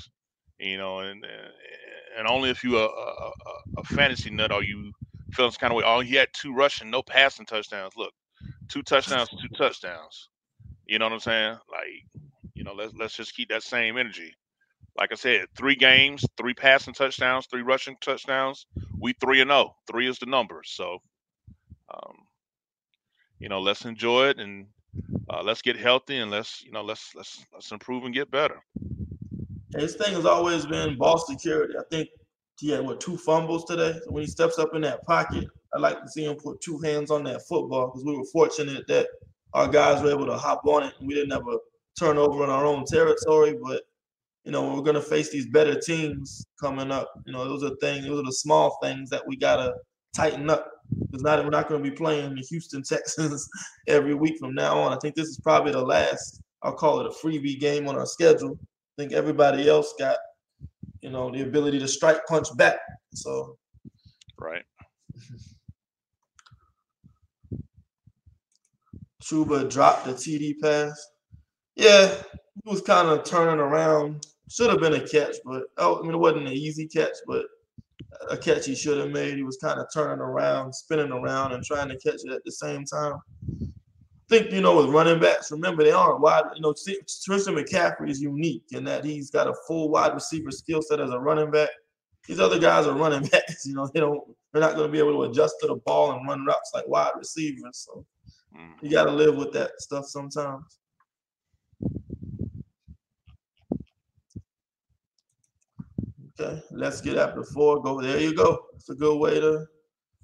[0.59, 1.25] You know, and
[2.17, 3.31] and only if you a, a,
[3.77, 4.91] a fantasy nut are you
[5.33, 5.83] feeling kind of way.
[5.85, 7.93] Oh, he had two rushing, no passing touchdowns.
[7.97, 8.13] Look,
[8.69, 10.29] two touchdowns, two touchdowns.
[10.85, 11.57] You know what I'm saying?
[11.71, 12.23] Like
[12.53, 14.33] you know, let's let's just keep that same energy.
[14.97, 18.67] Like I said, three games, three passing touchdowns, three rushing touchdowns.
[18.99, 19.59] We three and zero.
[19.59, 19.75] Oh.
[19.89, 20.61] Three is the number.
[20.63, 21.01] So,
[21.93, 22.15] um,
[23.39, 24.67] you know, let's enjoy it and
[25.29, 28.59] uh, let's get healthy and let's you know let's let's let's improve and get better.
[29.75, 31.73] His thing has always been ball security.
[31.79, 32.09] I think
[32.59, 33.93] he had what two fumbles today.
[34.03, 36.77] So when he steps up in that pocket, I like to see him put two
[36.79, 39.07] hands on that football because we were fortunate that
[39.53, 41.57] our guys were able to hop on it we didn't have a
[41.97, 43.55] turnover in our own territory.
[43.61, 43.83] But
[44.43, 47.09] you know, we're gonna face these better teams coming up.
[47.25, 49.73] You know, those are things, those are the small things that we gotta
[50.15, 50.69] tighten up.
[50.99, 53.47] Because not we're not gonna be playing the Houston Texans
[53.87, 54.93] every week from now on.
[54.93, 56.41] I think this is probably the last.
[56.61, 58.57] I'll call it a freebie game on our schedule.
[58.61, 60.17] I think everybody else got,
[61.01, 62.77] you know, the ability to strike punch back.
[63.13, 63.57] So,
[64.39, 64.63] right.
[69.23, 71.09] Chuba dropped the TD pass.
[71.75, 72.13] Yeah,
[72.63, 74.27] he was kind of turning around.
[74.49, 77.45] Should have been a catch, but oh, I mean, it wasn't an easy catch, but
[78.29, 79.35] a catch he should have made.
[79.35, 82.51] He was kind of turning around, spinning around, and trying to catch it at the
[82.51, 83.15] same time.
[83.61, 86.43] I think you know with running backs, remember they aren't wide.
[86.55, 90.81] You know, Christian McCaffrey is unique in that he's got a full wide receiver skill
[90.81, 91.69] set as a running back.
[92.27, 93.65] These other guys are running backs.
[93.65, 94.21] You know, they don't.
[94.51, 96.87] They're not going to be able to adjust to the ball and run routes like
[96.87, 97.87] wide receivers.
[97.89, 98.05] So
[98.81, 100.79] you got to live with that stuff sometimes.
[106.39, 107.81] Okay, let's get after four.
[107.81, 108.19] Go there.
[108.19, 108.65] You go.
[108.75, 109.65] It's a good way to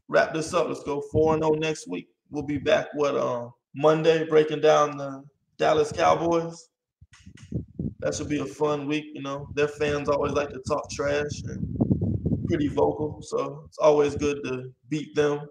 [0.07, 0.67] wrap this up.
[0.67, 2.07] Let's go four and zero oh next week.
[2.31, 2.87] We'll be back.
[2.93, 5.23] What uh Monday breaking down the
[5.57, 6.69] Dallas Cowboys.
[7.99, 9.05] That should be a fun week.
[9.13, 11.77] You know, their fans always like to talk trash and
[12.47, 15.41] pretty vocal, so it's always good to beat them.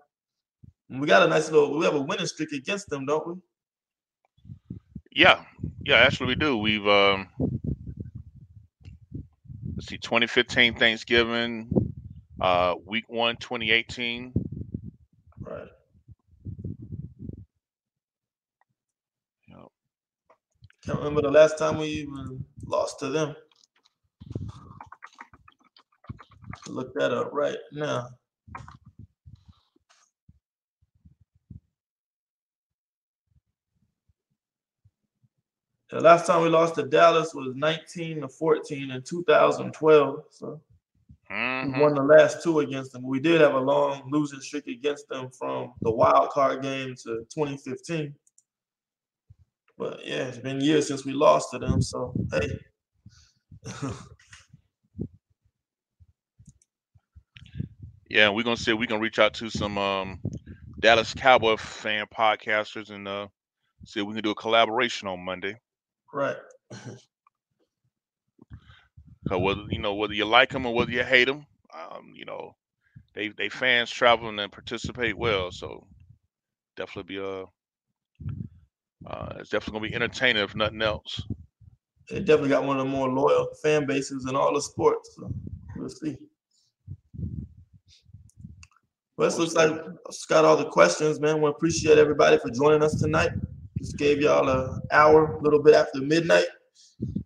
[0.90, 1.78] We got a nice little.
[1.78, 3.34] We have a winning streak against them, don't we?
[5.12, 5.44] Yeah,
[5.84, 6.56] yeah, actually we do.
[6.56, 7.28] We've um,
[9.76, 11.92] let's see, 2015 Thanksgiving,
[12.40, 14.32] uh, week one, 2018.
[15.40, 15.68] Right.
[19.48, 19.58] Yep.
[20.86, 23.36] Can't remember the last time we even lost to them.
[26.68, 28.08] Look that up right now.
[35.90, 40.24] The last time we lost to Dallas was 19 to 14 in 2012.
[40.30, 40.60] So
[41.30, 41.72] mm-hmm.
[41.72, 43.02] we won the last two against them.
[43.04, 47.24] We did have a long losing streak against them from the wild card game to
[47.34, 48.14] 2015.
[49.78, 51.80] But yeah, it's been years since we lost to them.
[51.80, 52.58] So hey.
[58.10, 60.20] yeah, we're gonna see we're gonna reach out to some um,
[60.80, 63.28] Dallas Cowboy fan podcasters and uh,
[63.86, 65.56] see if we can do a collaboration on Monday.
[66.12, 66.36] Right.
[69.28, 72.24] Cause whether you know whether you like them or whether you hate them, um, you
[72.24, 72.56] know,
[73.14, 75.50] they they fans travel and participate well.
[75.50, 75.86] So
[76.76, 77.44] definitely be a
[79.06, 81.22] uh, it's definitely gonna be entertaining if nothing else.
[82.08, 85.14] They definitely got one of the more loyal fan bases in all the sports.
[85.16, 85.30] So
[85.76, 86.16] we'll see.
[89.16, 89.72] Well, this looks like
[90.28, 91.42] got all the questions, man.
[91.42, 93.32] We appreciate everybody for joining us tonight.
[93.78, 96.46] Just gave y'all an hour, a little bit after midnight.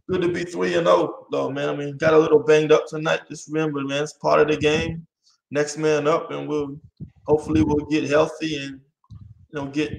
[0.09, 1.71] Good to be three and zero, oh, though, man.
[1.71, 3.21] I mean, got a little banged up tonight.
[3.29, 5.07] Just remember, man, it's part of the game.
[5.51, 6.79] Next man up, and we'll
[7.27, 8.81] hopefully we'll get healthy and
[9.51, 9.93] you know get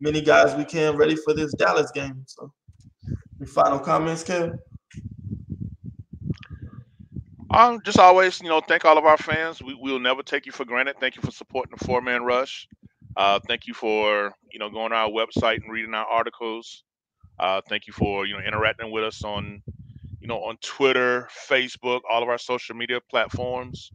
[0.00, 2.24] many guys we can ready for this Dallas game.
[2.26, 2.52] So,
[3.46, 4.56] final comments, Kev?
[7.50, 9.60] Um, just always, you know, thank all of our fans.
[9.60, 10.96] We will never take you for granted.
[11.00, 12.68] Thank you for supporting the four man rush.
[13.16, 16.84] Uh, thank you for you know going to our website and reading our articles.
[17.38, 19.62] Uh, thank you for you know interacting with us on
[20.20, 23.90] you know on Twitter, Facebook, all of our social media platforms.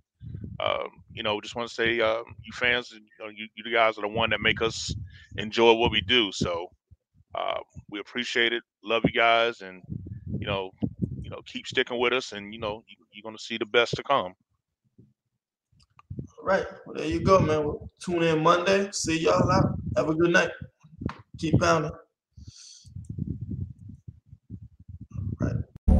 [0.59, 3.97] Um, you know, just want to say, um, you fans, you, know, you, you guys
[3.97, 4.93] are the one that make us
[5.37, 6.31] enjoy what we do.
[6.31, 6.71] So
[7.35, 8.63] uh, we appreciate it.
[8.83, 9.81] Love you guys, and
[10.39, 10.71] you know,
[11.21, 13.95] you know, keep sticking with us, and you know, you, you're gonna see the best
[13.95, 14.33] to come.
[16.45, 16.65] All right.
[16.85, 17.63] Well, there you go, man.
[17.63, 18.87] We'll tune in Monday.
[18.91, 19.79] See y'all out.
[19.97, 20.51] Have a good night.
[21.39, 21.89] Keep pounding.